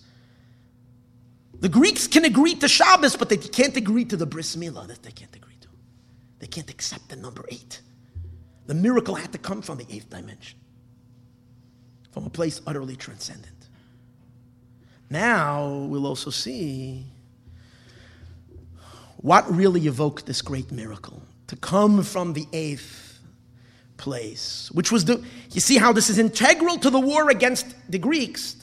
[1.62, 4.89] The Greeks can agree to Shabbos, but they can't agree to the bris milah.
[4.89, 5.70] That they can't agree to.
[6.39, 7.80] They can't accept the number eight.
[8.66, 10.59] The miracle had to come from the eighth dimension,
[12.12, 13.61] from a place utterly transcendent.
[15.12, 17.03] Now we'll also see
[19.18, 23.20] what really evoked this great miracle to come from the eighth
[23.97, 27.99] place, which was the, you see how this is integral to the war against the
[27.99, 28.55] Greeks.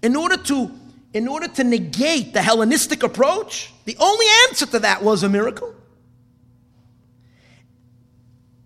[0.00, 0.70] In order to,
[1.14, 5.74] in order to negate the Hellenistic approach, the only answer to that was a miracle.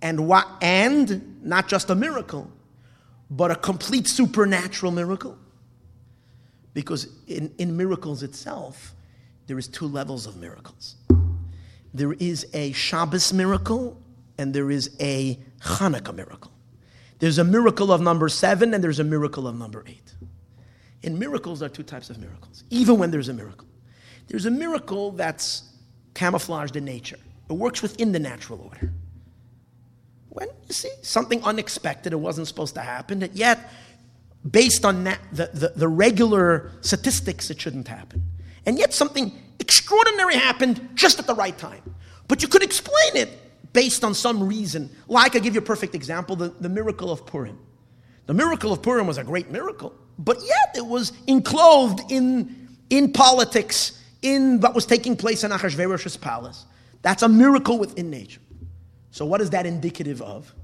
[0.03, 2.53] And what, and not just a miracle,
[3.31, 5.39] but a complete supernatural miracle.
[6.75, 8.95] Because in, in miracles itself,
[9.47, 10.97] there is two levels of miracles.
[11.95, 14.01] There is a Shabbos miracle
[14.39, 16.53] and there is a Hanukkah miracle.
[17.19, 20.15] There's a miracle of number seven and there's a miracle of number eight.
[21.03, 23.67] In miracles, are two types of miracles, even when there's a miracle.
[24.29, 25.65] There's a miracle that's
[26.15, 27.19] camouflaged in nature,
[27.49, 28.93] it works within the natural order.
[30.31, 33.71] When you see something unexpected, it wasn't supposed to happen, yet
[34.49, 38.23] based on that, the, the, the regular statistics, it shouldn't happen.
[38.67, 41.83] And yet something extraordinary happened just at the right time.
[42.29, 43.29] But you could explain it
[43.73, 44.91] based on some reason.
[45.09, 47.59] Like, i give you a perfect example the, the miracle of Purim.
[48.27, 53.13] The miracle of Purim was a great miracle, but yet it was enclosed in, in
[53.13, 56.67] politics, in what was taking place in Achashverosh's palace.
[57.03, 58.41] That's a miracle within nature.
[59.11, 60.55] So, what is that indicative of?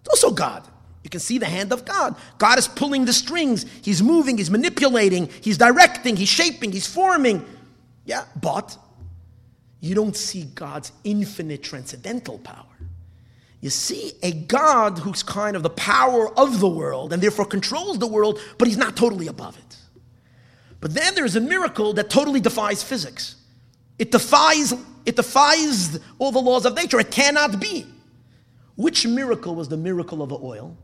[0.00, 0.66] It's also God.
[1.04, 2.16] You can see the hand of God.
[2.38, 3.64] God is pulling the strings.
[3.82, 7.44] He's moving, He's manipulating, He's directing, He's shaping, He's forming.
[8.04, 8.76] Yeah, but
[9.80, 12.64] you don't see God's infinite transcendental power.
[13.60, 17.98] You see a God who's kind of the power of the world and therefore controls
[17.98, 19.76] the world, but He's not totally above it.
[20.80, 23.36] But then there's a miracle that totally defies physics.
[23.98, 24.74] It defies,
[25.04, 27.00] it defies all the laws of nature.
[27.00, 27.86] It cannot be.
[28.76, 30.76] Which miracle was the miracle of the oil?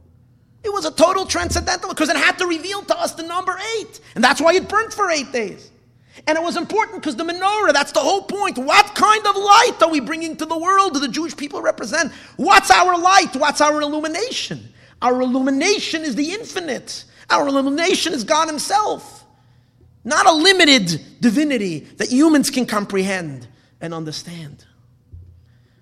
[0.64, 4.00] It was a total transcendental because it had to reveal to us the number eight.
[4.14, 5.70] And that's why it burnt for eight days.
[6.26, 8.56] And it was important because the menorah, that's the whole point.
[8.56, 12.12] What kind of light are we bringing to the world do the Jewish people represent?
[12.36, 13.34] What's our light?
[13.34, 14.72] What's our illumination?
[15.02, 17.04] Our illumination is the infinite.
[17.28, 19.24] Our illumination is God Himself.
[20.04, 23.46] Not a limited divinity that humans can comprehend
[23.80, 24.64] and understand.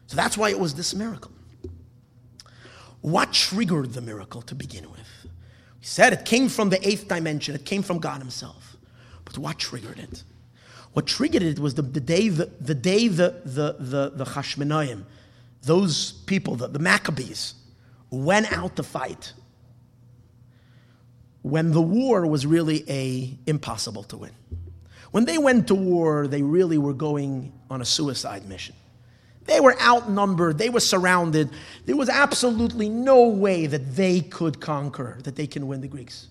[0.07, 1.32] So that's why it was this miracle.
[3.03, 5.01] What triggered the miracle to begin with?
[5.25, 8.77] We said it came from the eighth dimension, it came from God Himself.
[9.25, 10.23] But what triggered it?
[10.93, 15.05] What triggered it was the, the day the, the day the the the, the
[15.63, 17.55] those people, the, the Maccabees,
[18.11, 19.33] went out to fight.
[21.43, 24.33] When the war was really a impossible to win.
[25.11, 28.75] When they went to war, they really were going on a suicide mission.
[29.45, 31.51] They were outnumbered, they were surrounded.
[31.85, 36.29] There was absolutely no way that they could conquer, that they can win the Greeks.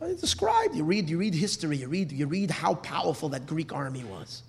[0.00, 0.74] It's described.
[0.74, 4.42] You read, you read history, you read, you read how powerful that Greek army was.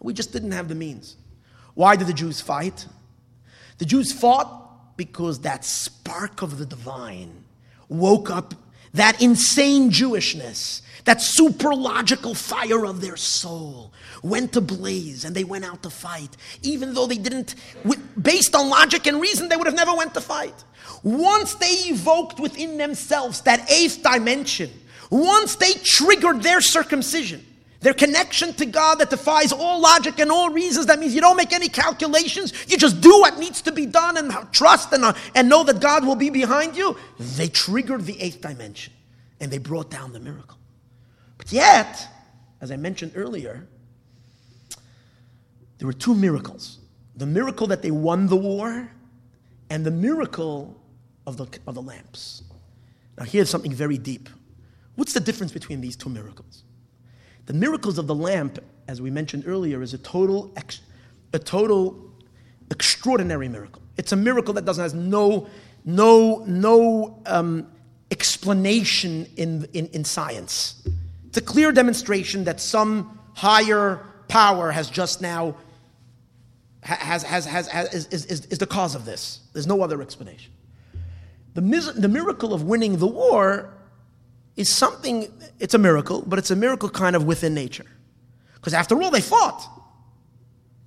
[0.00, 1.16] We just didn't have the means.
[1.74, 2.86] Why did the Jews fight?
[3.78, 7.44] The Jews fought because that spark of the divine
[7.88, 8.54] woke up
[8.94, 13.92] that insane Jewishness, that super logical fire of their soul
[14.22, 17.54] went ablaze and they went out to fight even though they didn't
[18.20, 20.54] based on logic and reason they would have never went to fight.
[21.02, 24.70] Once they evoked within themselves that eighth dimension
[25.10, 27.44] once they triggered their circumcision
[27.84, 30.86] their connection to God that defies all logic and all reasons.
[30.86, 32.54] That means you don't make any calculations.
[32.66, 35.80] You just do what needs to be done and trust and, uh, and know that
[35.80, 36.96] God will be behind you.
[37.18, 38.94] They triggered the eighth dimension
[39.38, 40.56] and they brought down the miracle.
[41.36, 42.08] But yet,
[42.62, 43.68] as I mentioned earlier,
[45.76, 46.78] there were two miracles
[47.16, 48.90] the miracle that they won the war
[49.68, 50.74] and the miracle
[51.26, 52.44] of the, of the lamps.
[53.18, 54.30] Now, here's something very deep.
[54.94, 56.63] What's the difference between these two miracles?
[57.46, 60.80] The miracles of the lamp, as we mentioned earlier, is a total, ex,
[61.32, 62.10] a total
[62.70, 63.82] extraordinary miracle.
[63.96, 65.48] It's a miracle that doesn't has no,
[65.84, 67.66] no, no um,
[68.10, 70.86] explanation in, in, in science.
[71.28, 75.56] It's a clear demonstration that some higher power has just now
[76.84, 79.40] has, has, has, has, is, is, is the cause of this.
[79.52, 80.52] There's no other explanation.
[81.54, 83.73] The, mis- the miracle of winning the war
[84.56, 87.86] is something, it's a miracle, but it's a miracle kind of within nature.
[88.54, 89.66] Because after all, they fought.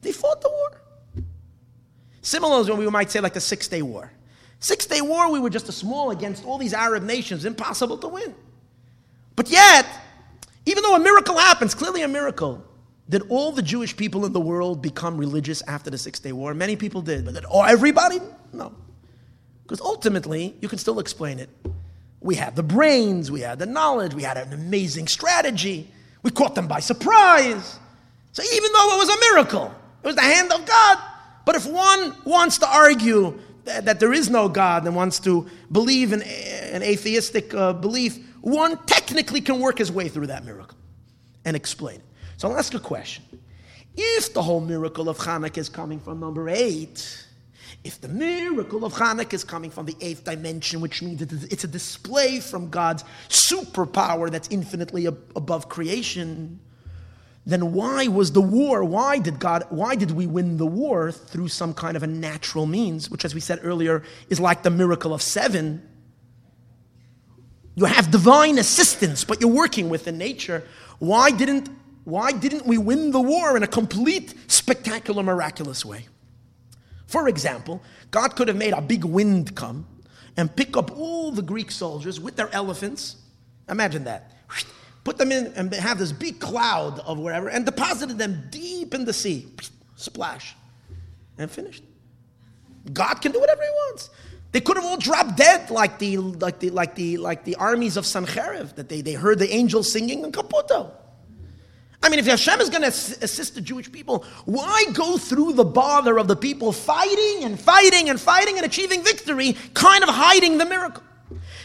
[0.02, 0.82] They fought the war.
[2.22, 4.12] Similar as when we might say, like the Six Day War.
[4.60, 8.08] Six Day War, we were just a small against all these Arab nations, impossible to
[8.08, 8.34] win.
[9.36, 9.86] But yet,
[10.66, 12.64] even though a miracle happens, clearly a miracle,
[13.10, 16.54] did all the Jewish people in the world become religious after the Six Day War?
[16.54, 18.20] Many people did, but did everybody?
[18.52, 18.74] No.
[19.64, 21.50] Because ultimately, you can still explain it.
[22.28, 25.90] We had the brains, we had the knowledge, we had an amazing strategy.
[26.24, 27.80] We caught them by surprise.
[28.34, 29.74] So even though it was a miracle,
[30.04, 30.98] it was the hand of God.
[31.46, 35.48] But if one wants to argue that, that there is no God and wants to
[35.72, 40.78] believe in an atheistic uh, belief, one technically can work his way through that miracle
[41.46, 42.06] and explain it.
[42.36, 43.24] So I'll ask a question.
[43.96, 47.26] If the whole miracle of Hanukkah is coming from number eight,
[47.88, 51.68] if the miracle of Hanukkah is coming from the eighth dimension, which means it's a
[51.68, 56.60] display from God's superpower that's infinitely above creation,
[57.46, 58.84] then why was the war?
[58.84, 62.66] Why did God, why did we win the war through some kind of a natural
[62.66, 65.82] means, which, as we said earlier, is like the miracle of seven?
[67.76, 70.64] You have divine assistance, but you're working within nature.
[71.00, 71.70] Why didn't
[72.04, 76.08] why didn't we win the war in a complete, spectacular, miraculous way?
[77.08, 77.82] For example,
[78.12, 79.88] God could have made a big wind come
[80.36, 83.16] and pick up all the Greek soldiers with their elephants.
[83.70, 84.34] Imagine that.
[85.04, 89.06] Put them in and have this big cloud of wherever and deposited them deep in
[89.06, 89.48] the sea.
[89.96, 90.56] Splash.
[91.38, 91.84] And finished.
[92.92, 94.10] God can do whatever he wants.
[94.52, 97.98] They could have all dropped dead like the like the like the like the armies
[97.98, 100.92] of Sancherib that they, they heard the angels singing in Caputo.
[102.02, 105.66] I mean, if Hashem is going to assist the Jewish people, why go through the
[105.66, 110.58] bother of the people fighting and fighting and fighting and achieving victory, kind of hiding
[110.58, 111.04] the miracle?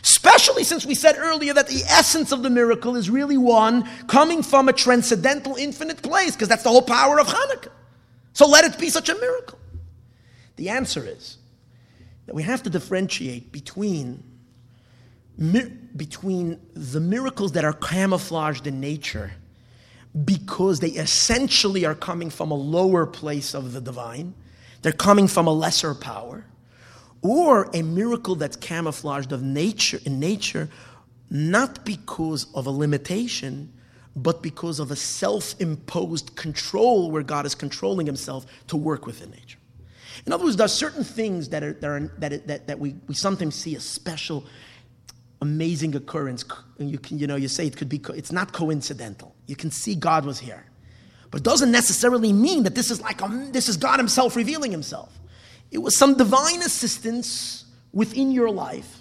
[0.03, 4.43] Especially since we said earlier that the essence of the miracle is really one coming
[4.43, 7.71] from a transcendental, infinite place, because that's the whole power of Hanukkah.
[8.33, 9.59] So let it be such a miracle.
[10.57, 11.37] The answer is
[12.27, 14.25] that we have to differentiate between,
[15.39, 19.33] between the miracles that are camouflaged in nature
[20.25, 24.35] because they essentially are coming from a lower place of the divine.
[24.83, 26.45] They're coming from a lesser power.
[27.23, 30.69] or a miracle that's camouflaged of nature in nature,
[31.31, 33.73] not because of a limitation,
[34.15, 39.59] but because of a self-imposed control where God is controlling himself to work within nature.
[40.27, 42.97] In other words, there are certain things that, are, that, are, that, that, that we,
[43.07, 44.45] we sometimes see as special,
[45.43, 46.45] amazing occurrence.
[46.79, 49.35] You can, you know, you say it could be, it's not coincidental.
[49.47, 50.65] You can see God was here.
[51.31, 54.71] But it doesn't necessarily mean that this is like, a, this is God himself revealing
[54.71, 55.13] himself.
[55.71, 59.01] It was some divine assistance within your life.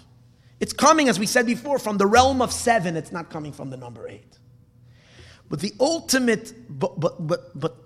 [0.60, 2.96] It's coming, as we said before, from the realm of seven.
[2.96, 4.38] It's not coming from the number eight.
[5.48, 7.76] But the ultimate, but, but, but, but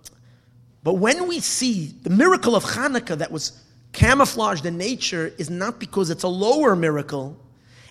[0.87, 3.61] but when we see the miracle of Hanukkah that was
[3.93, 7.37] camouflaged in nature is not because it's a lower miracle,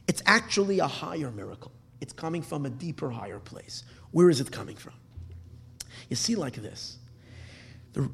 [0.07, 1.71] it's actually a higher miracle.
[2.01, 3.83] It's coming from a deeper, higher place.
[4.11, 4.93] Where is it coming from?
[6.09, 6.97] You see, like this
[7.93, 8.09] the,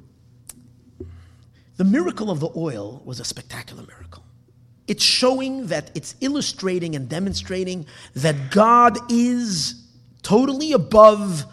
[1.78, 4.24] the miracle of the oil was a spectacular miracle.
[4.88, 7.86] It's showing that it's illustrating and demonstrating
[8.16, 9.86] that God is
[10.22, 11.46] totally above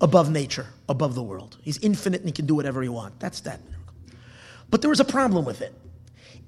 [0.00, 1.58] above nature, above the world.
[1.62, 3.16] He's infinite and he can do whatever he wants.
[3.18, 3.94] That's that miracle.
[4.70, 5.74] But there was a problem with it.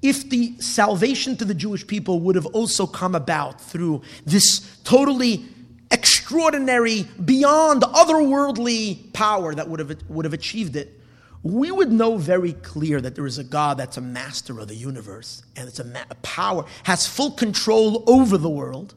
[0.03, 5.44] If the salvation to the Jewish people would have also come about through this totally
[5.90, 10.98] extraordinary, beyond otherworldly power that would have, would have achieved it,
[11.42, 14.74] we would know very clear that there is a God that's a master of the
[14.74, 18.94] universe and it's a, ma- a power, has full control over the world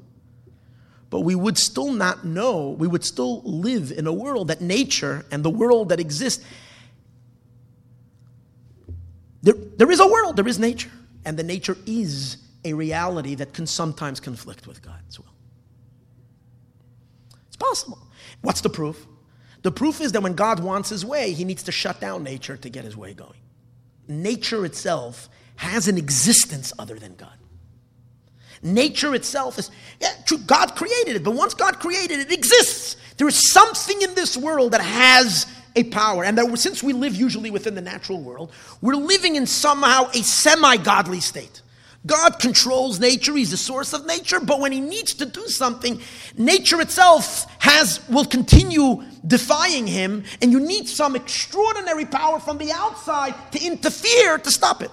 [1.13, 5.23] but we would still not know, we would still live in a world that nature
[5.29, 6.43] and the world that exists.
[9.43, 10.91] There, there is a world, there is nature,
[11.25, 15.27] and the nature is a reality that can sometimes conflict with God's will.
[17.47, 17.99] It's possible.
[18.41, 19.05] What's the proof?
[19.61, 22.57] The proof is that when God wants his way, he needs to shut down nature
[22.57, 23.39] to get his way going.
[24.07, 27.33] Nature itself has an existence other than God.
[28.61, 29.71] Nature itself is,
[30.01, 32.95] yeah, true, God created it, but once God created it, it exists.
[33.17, 35.45] There is something in this world that has
[35.75, 36.23] a power.
[36.23, 38.51] And that since we live usually within the natural world,
[38.81, 41.61] we're living in somehow a semi godly state.
[42.05, 46.01] God controls nature, He's the source of nature, but when He needs to do something,
[46.37, 52.71] nature itself has will continue defying Him, and you need some extraordinary power from the
[52.73, 54.91] outside to interfere to stop it.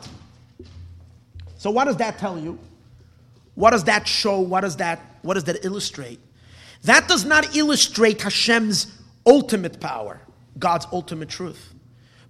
[1.59, 2.59] So, what does that tell you?
[3.55, 4.41] What does that show?
[4.41, 6.20] What does that, what does that illustrate?
[6.85, 8.87] That does not illustrate Hashem's
[9.26, 10.20] ultimate power,
[10.61, 11.74] God's ultimate truth.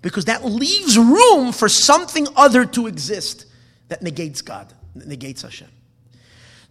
[0.02, 3.44] Because that leaves room for something other to exist
[3.88, 5.68] that negates God, that negates Hashem.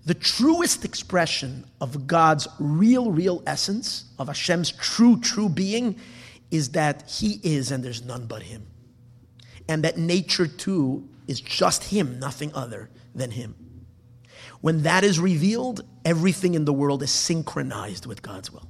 [0.05, 5.99] The truest expression of God's real, real essence, of Hashem's true, true being,
[6.49, 8.65] is that He is and there's none but Him.
[9.67, 13.53] And that nature too is just Him, nothing other than Him.
[14.61, 18.67] When that is revealed, everything in the world is synchronized with God's will.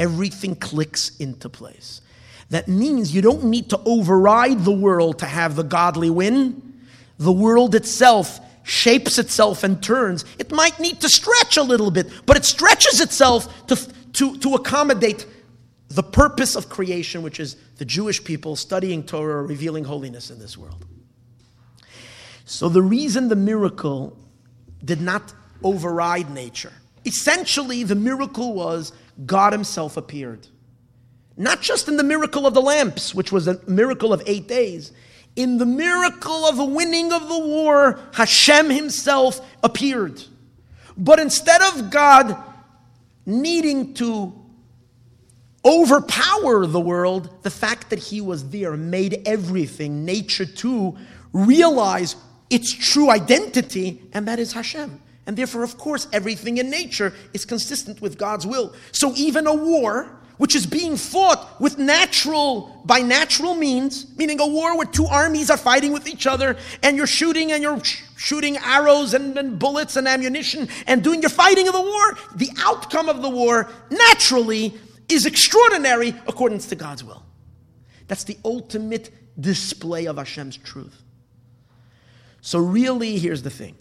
[0.00, 2.00] Everything clicks into place.
[2.48, 6.80] That means you don't need to override the world to have the godly win.
[7.18, 10.24] The world itself shapes itself and turns.
[10.38, 13.76] It might need to stretch a little bit, but it stretches itself to,
[14.14, 15.26] to, to accommodate
[15.88, 20.56] the purpose of creation, which is the Jewish people studying Torah, revealing holiness in this
[20.56, 20.86] world.
[22.46, 24.16] So, the reason the miracle
[24.82, 26.72] did not override nature.
[27.04, 28.92] Essentially, the miracle was
[29.26, 30.46] God Himself appeared.
[31.36, 34.92] Not just in the miracle of the lamps, which was a miracle of eight days,
[35.36, 40.22] in the miracle of the winning of the war, Hashem Himself appeared.
[40.96, 42.36] But instead of God
[43.24, 44.34] needing to
[45.64, 50.96] overpower the world, the fact that He was there made everything, nature too,
[51.32, 52.16] realize
[52.50, 55.00] its true identity, and that is Hashem.
[55.26, 58.74] And therefore, of course, everything in nature is consistent with God's will.
[58.92, 64.46] So even a war, which is being fought with natural, by natural means, meaning a
[64.46, 68.02] war where two armies are fighting with each other, and you're shooting and you're sh-
[68.16, 72.48] shooting arrows and, and bullets and ammunition and doing your fighting of the war, the
[72.58, 74.74] outcome of the war naturally
[75.10, 77.22] is extraordinary according to God's will.
[78.08, 81.02] That's the ultimate display of Hashem's truth.
[82.40, 83.76] So, really, here's the thing.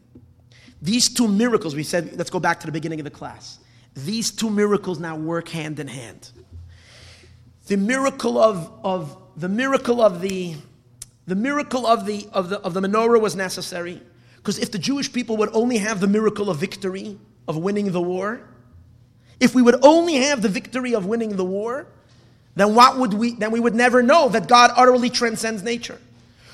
[0.82, 3.60] These two miracles, we said, let's go back to the beginning of the class.
[3.96, 6.32] These two miracles now work hand in hand.
[7.68, 10.56] The miracle of, of the miracle of the
[11.28, 14.02] the miracle of the of the of the menorah was necessary
[14.38, 18.02] because if the Jewish people would only have the miracle of victory of winning the
[18.02, 18.42] war,
[19.40, 21.86] if we would only have the victory of winning the war,
[22.56, 26.00] then what would we then we would never know that God utterly transcends nature.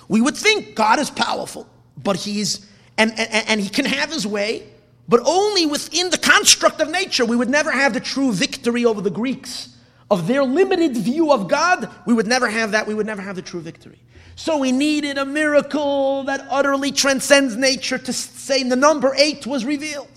[0.08, 1.68] We would think God is powerful.
[1.98, 4.68] but he's, and, and, and he can have his way,
[5.08, 7.26] but only within the construct of nature.
[7.26, 9.70] We would never have the true victory over the Greeks.
[10.12, 12.86] Of their limited view of God, we would never have that.
[12.86, 14.00] We would never have the true victory.
[14.36, 19.66] So we needed a miracle that utterly transcends nature to say the number eight was
[19.66, 20.10] revealed.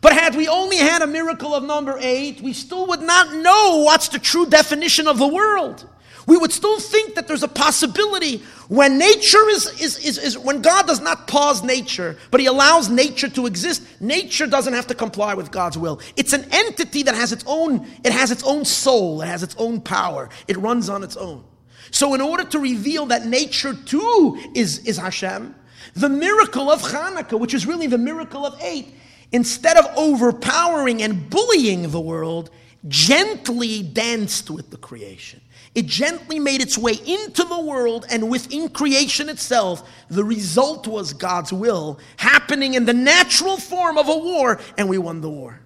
[0.00, 3.82] But had we only had a miracle of number eight, we still would not know
[3.84, 5.88] what's the true definition of the world.
[6.26, 10.62] We would still think that there's a possibility when nature is, is, is, is, when
[10.62, 14.94] God does not pause nature, but He allows nature to exist, nature doesn't have to
[14.94, 16.00] comply with God's will.
[16.16, 19.54] It's an entity that has its own, it has its own soul, it has its
[19.58, 21.44] own power, it runs on its own.
[21.90, 25.54] So, in order to reveal that nature too is, is Hashem,
[25.94, 28.94] the miracle of Hanukkah, which is really the miracle of eight,
[29.30, 32.50] instead of overpowering and bullying the world,
[32.88, 35.40] gently danced with the creation.
[35.74, 39.82] It gently made its way into the world and within creation itself.
[40.08, 44.98] The result was God's will happening in the natural form of a war, and we
[44.98, 45.58] won the war.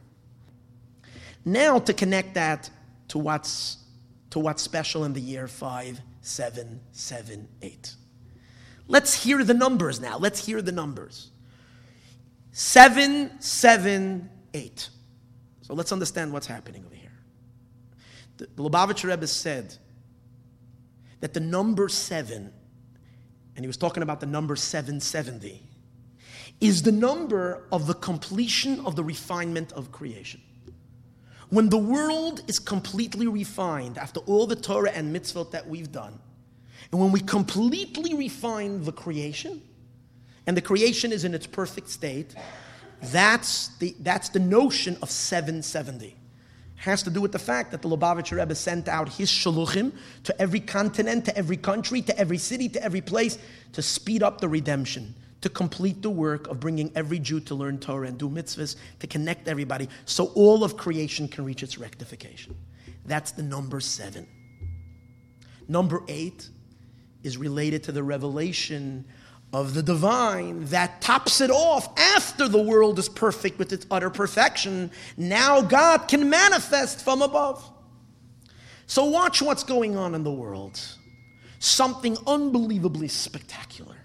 [1.45, 2.71] Now, to connect that
[3.09, 3.77] to what's,
[4.31, 7.95] to what's special in the year 5778.
[8.87, 10.17] Let's hear the numbers now.
[10.17, 11.31] Let's hear the numbers.
[12.53, 14.89] 778.
[15.63, 17.13] So let's understand what's happening over here.
[18.39, 19.77] The, Lubavitcher Rebbe said
[21.21, 22.53] that the number seven,
[23.57, 25.63] and he was talking about the number 770,
[26.61, 30.41] is the number of the completion of the refinement of creation.
[31.51, 36.19] When the world is completely refined after all the Torah and mitzvot that we've done,
[36.91, 39.63] and when we completely refine the creation,
[40.47, 42.35] and the creation is in its perfect state,
[43.01, 46.17] that's the, that's the notion of 770
[46.79, 49.93] has to do with the fact that the Lubavitcher Rebbe sent out his shaluchim
[50.25, 53.37] to every continent, to every country, to every city, to every place
[53.73, 57.79] to speed up the redemption, to complete the work of bringing every Jew to learn
[57.79, 62.57] Torah and do mitzvahs, to connect everybody so all of creation can reach its rectification.
[63.07, 64.27] That's the number seven.
[65.67, 66.49] Number eight
[67.25, 69.05] is related to the revelation
[69.53, 74.11] of the divine that tops it off after the world is perfect with its utter
[74.11, 74.91] perfection.
[75.17, 77.69] Now God can manifest from above.
[78.87, 80.81] So, watch what's going on in the world.
[81.59, 83.97] Something unbelievably spectacular.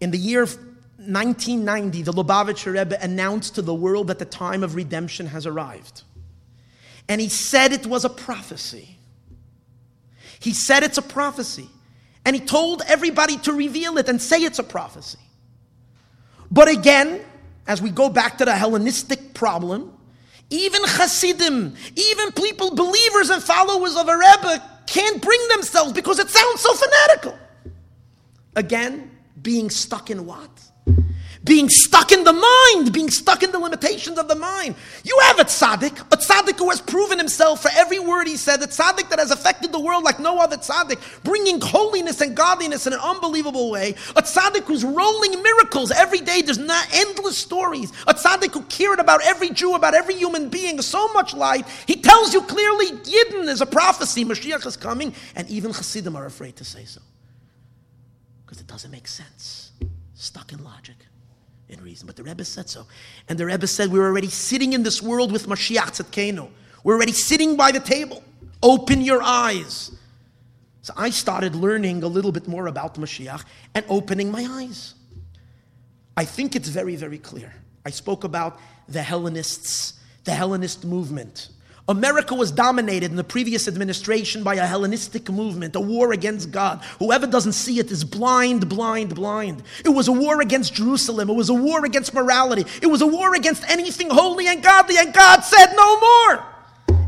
[0.00, 4.74] In the year 1990, the Lubavitcher Rebbe announced to the world that the time of
[4.74, 6.02] redemption has arrived.
[7.08, 8.98] And he said it was a prophecy.
[10.40, 11.68] He said it's a prophecy.
[12.28, 15.16] And he told everybody to reveal it and say it's a prophecy.
[16.50, 17.24] But again,
[17.66, 19.96] as we go back to the Hellenistic problem,
[20.50, 26.28] even Hasidim, even people, believers and followers of a Rebbe, can't bring themselves because it
[26.28, 27.38] sounds so fanatical.
[28.56, 29.10] Again,
[29.40, 30.50] being stuck in what?
[31.48, 34.74] Being stuck in the mind, being stuck in the limitations of the mind.
[35.02, 38.62] You have a tzaddik, a tzaddik who has proven himself for every word he said,
[38.62, 42.86] a tzaddik that has affected the world like no other tzaddik, bringing holiness and godliness
[42.86, 43.94] in an unbelievable way.
[44.14, 46.42] A tzaddik who's rolling miracles every day.
[46.42, 47.92] There's not endless stories.
[48.06, 51.66] A tzaddik who cared about every Jew, about every human being, so much light.
[51.86, 54.22] He tells you clearly, Yidden is a prophecy.
[54.22, 57.00] Mashiach is coming, and even Hasidim are afraid to say so
[58.44, 59.72] because it doesn't make sense.
[60.14, 60.96] Stuck in logic
[61.68, 62.06] in reason.
[62.06, 62.86] But the Rebbe said so.
[63.28, 66.48] And the Rebbe said, We're already sitting in this world with Mashiach Tzedkenu.
[66.84, 68.22] We're already sitting by the table.
[68.62, 69.92] Open your eyes.
[70.82, 74.94] So I started learning a little bit more about Mashiach and opening my eyes.
[76.16, 77.52] I think it's very, very clear.
[77.84, 78.58] I spoke about
[78.88, 81.50] the Hellenists, the Hellenist movement.
[81.88, 86.84] America was dominated in the previous administration by a Hellenistic movement, a war against God.
[86.98, 89.62] Whoever doesn't see it is blind, blind, blind.
[89.86, 91.30] It was a war against Jerusalem.
[91.30, 92.66] It was a war against morality.
[92.82, 96.44] It was a war against anything holy and godly, and God said no more.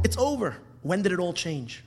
[0.03, 0.57] It's over.
[0.81, 1.85] When did it all change?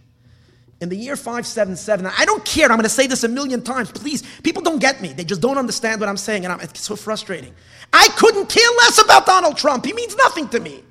[0.79, 3.91] In the year 577, I don't care, I'm going to say this a million times.
[3.91, 5.13] Please, people don't get me.
[5.13, 7.55] They just don't understand what I'm saying, and I'm, it's so frustrating.
[7.91, 9.85] I couldn't care less about Donald Trump.
[9.85, 10.83] He means nothing to me.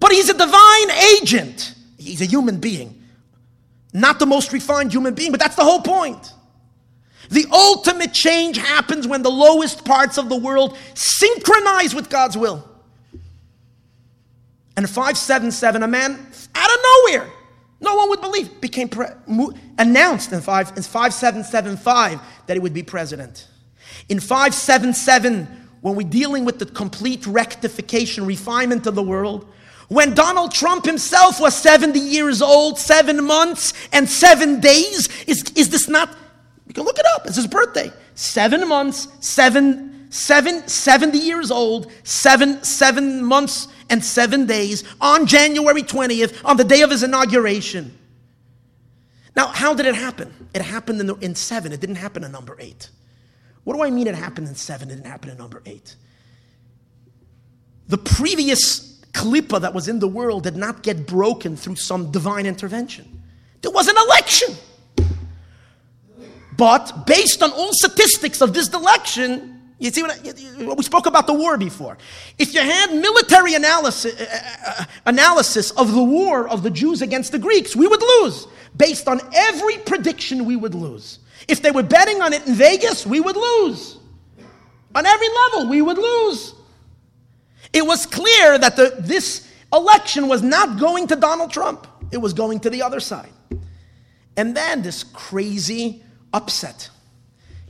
[0.00, 1.74] But he's a divine agent.
[1.98, 3.00] He's a human being.
[3.92, 6.32] Not the most refined human being, but that's the whole point.
[7.28, 12.66] The ultimate change happens when the lowest parts of the world synchronize with God's will.
[14.76, 16.12] And 577, a man
[16.54, 17.30] out of nowhere,
[17.80, 19.06] no one would believe, became pre-
[19.78, 23.46] announced in, 5, in 5775 that he would be president.
[24.08, 25.46] In 577,
[25.80, 29.46] when we're dealing with the complete rectification, refinement of the world,
[29.90, 35.68] when Donald Trump himself was 70 years old, seven months and seven days, is, is
[35.68, 36.16] this not?
[36.68, 37.26] You can look it up.
[37.26, 37.92] It's his birthday.
[38.14, 45.82] seven months, seven, seven, 70 years old, seven, seven months and seven days on January
[45.82, 47.98] 20th, on the day of his inauguration.
[49.34, 50.32] Now, how did it happen?
[50.54, 52.90] It happened in, the, in seven, it didn't happen in number eight.
[53.64, 55.96] What do I mean it happened in seven, it didn't happen in number eight?
[57.88, 62.46] The previous klipa that was in the world did not get broken through some divine
[62.46, 63.22] intervention.
[63.62, 64.56] There was an election.
[66.56, 71.26] But based on all statistics of this election, you see what, I, we spoke about
[71.26, 71.96] the war before.
[72.38, 74.26] If you had military analysis, uh,
[74.66, 78.46] uh, analysis of the war of the Jews against the Greeks, we would lose.
[78.76, 81.20] Based on every prediction, we would lose.
[81.48, 83.96] If they were betting on it in Vegas, we would lose.
[84.94, 86.54] On every level, we would lose.
[87.72, 92.32] It was clear that the, this election was not going to Donald Trump, it was
[92.32, 93.32] going to the other side.
[94.36, 96.02] And then this crazy
[96.32, 96.88] upset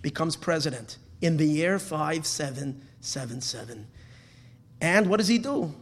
[0.02, 3.86] becomes president in the year 5777.
[4.81, 5.72] And what does he do?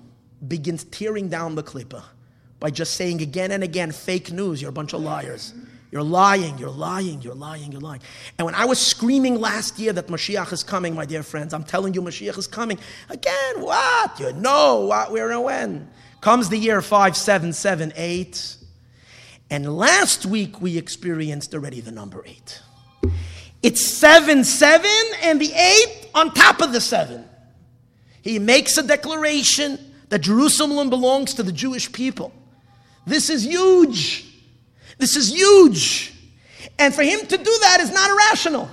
[0.46, 2.02] Begins tearing down the klipa
[2.60, 5.54] by just saying again and again, fake news, you're a bunch of liars.
[5.90, 8.02] You're lying, you're lying, you're lying, you're lying.
[8.38, 11.64] And when I was screaming last year that Mashiach is coming, my dear friends, I'm
[11.64, 12.78] telling you Mashiach is coming.
[13.08, 14.20] Again, what?
[14.20, 15.90] You know what, where, and when.
[16.20, 18.56] Comes the year 5778.
[19.50, 22.60] And last week we experienced already the number eight.
[23.62, 24.90] It's seven, seven,
[25.22, 27.24] and the eight on top of the seven.
[28.20, 29.78] He makes a declaration
[30.10, 32.32] that Jerusalem belongs to the Jewish people.
[33.06, 34.27] This is huge.
[34.98, 36.12] This is huge.
[36.78, 38.68] And for him to do that is not irrational.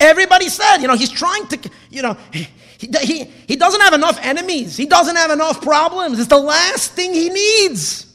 [0.00, 2.48] Everybody said, you know, he's trying to, you know, he,
[2.78, 4.76] he, he doesn't have enough enemies.
[4.76, 6.18] He doesn't have enough problems.
[6.18, 8.06] It's the last thing he needs.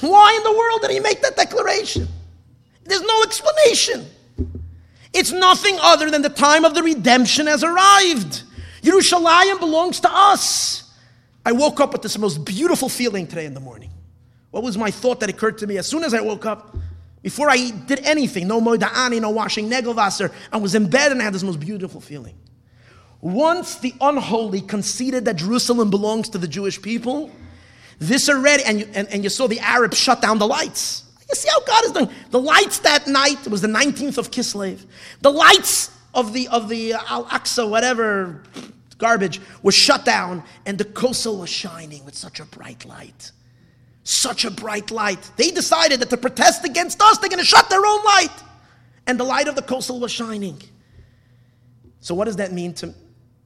[0.00, 2.08] Why in the world did he make that declaration?
[2.84, 4.06] There's no explanation.
[5.12, 8.42] It's nothing other than the time of the redemption has arrived.
[8.82, 10.94] Yerushalayim belongs to us.
[11.44, 13.87] I woke up with this most beautiful feeling today in the morning.
[14.50, 16.76] What was my thought that occurred to me as soon as I woke up?
[17.22, 21.24] Before I did anything, no moida'ani, no washing negelvasser, I was in bed and I
[21.24, 22.34] had this most beautiful feeling.
[23.20, 27.30] Once the unholy conceded that Jerusalem belongs to the Jewish people,
[27.98, 31.04] this already, and you, and, and you saw the Arabs shut down the lights.
[31.28, 32.10] You see how God is doing.
[32.30, 34.86] The lights that night, it was the 19th of Kislev.
[35.20, 38.42] The lights of the, of the uh, Al Aqsa, whatever
[38.98, 43.32] garbage, was shut down, and the Kosel was shining with such a bright light.
[44.10, 45.30] Such a bright light.
[45.36, 48.32] They decided that to protest against us, they're going to shut their own light.
[49.06, 50.62] And the light of the Kosel was shining.
[52.00, 52.72] So, what does that mean?
[52.74, 52.94] To,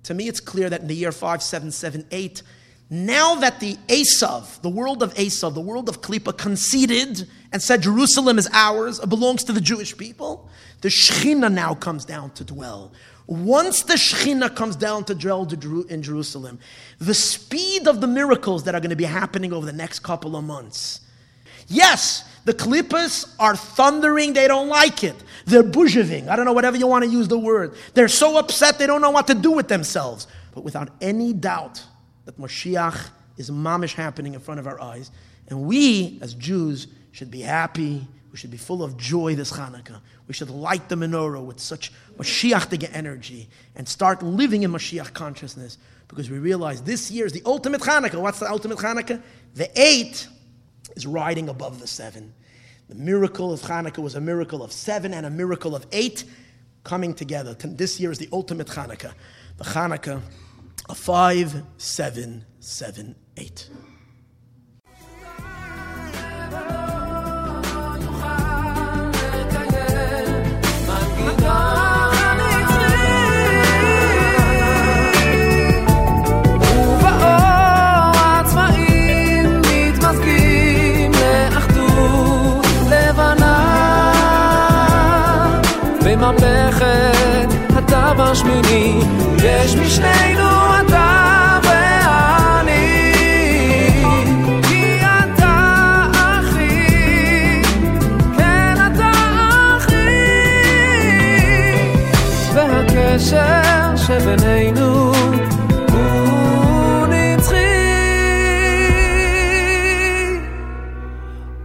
[0.05, 2.43] to me, it's clear that in the year 5778,
[2.91, 7.83] now that the Esav, the world of Esav, the world of Klippa conceded and said
[7.83, 10.49] Jerusalem is ours, it belongs to the Jewish people,
[10.81, 12.93] the Shechina now comes down to dwell.
[13.27, 15.49] Once the Shechina comes down to dwell
[15.89, 16.59] in Jerusalem,
[16.99, 20.37] the speed of the miracles that are going to be happening over the next couple
[20.37, 21.01] of months.
[21.69, 25.15] Yes, the Klippas are thundering, they don't like it.
[25.47, 26.29] They're buzheving.
[26.29, 27.75] I don't know, whatever you want to use the word.
[27.95, 30.27] They're so upset they don't know what to do with themselves.
[30.55, 31.83] But without any doubt,
[32.25, 35.11] that Mashiach is mamish happening in front of our eyes.
[35.49, 38.07] And we, as Jews, should be happy.
[38.31, 40.01] We should be full of joy this Hanukkah.
[40.29, 45.79] We should light the menorah with such Mashiach energy and start living in Mashiach consciousness
[46.09, 48.21] because we realize this year is the ultimate Hanukkah.
[48.21, 49.23] What's the ultimate Hanukkah?
[49.55, 50.29] The eight
[50.95, 52.35] is riding above the seven.
[52.89, 56.25] The miracle of Hanukkah was a miracle of seven and a miracle of eight
[56.85, 57.55] coming together.
[57.55, 59.15] This year is the ultimate Hanukkah.
[59.57, 60.21] The Hanukkah
[60.89, 63.69] of five, seven, seven, eight.
[88.33, 89.01] השמיני,
[89.45, 90.49] יש משנינו
[90.81, 93.13] אתה ואני.
[94.63, 97.63] כי אתה אחי,
[98.37, 99.13] כן אתה
[99.77, 100.23] אחי,
[102.55, 105.13] והקשר שבינינו
[105.93, 107.57] הוא נצחי.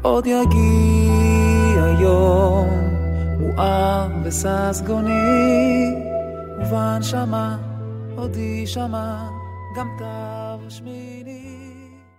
[0.01, 2.69] עוד יגיע יום
[3.39, 6.06] מואר וססגוני
[6.77, 7.55] כמובן שמע,
[8.15, 9.29] עוד יישמע,
[9.75, 10.46] גם אתה.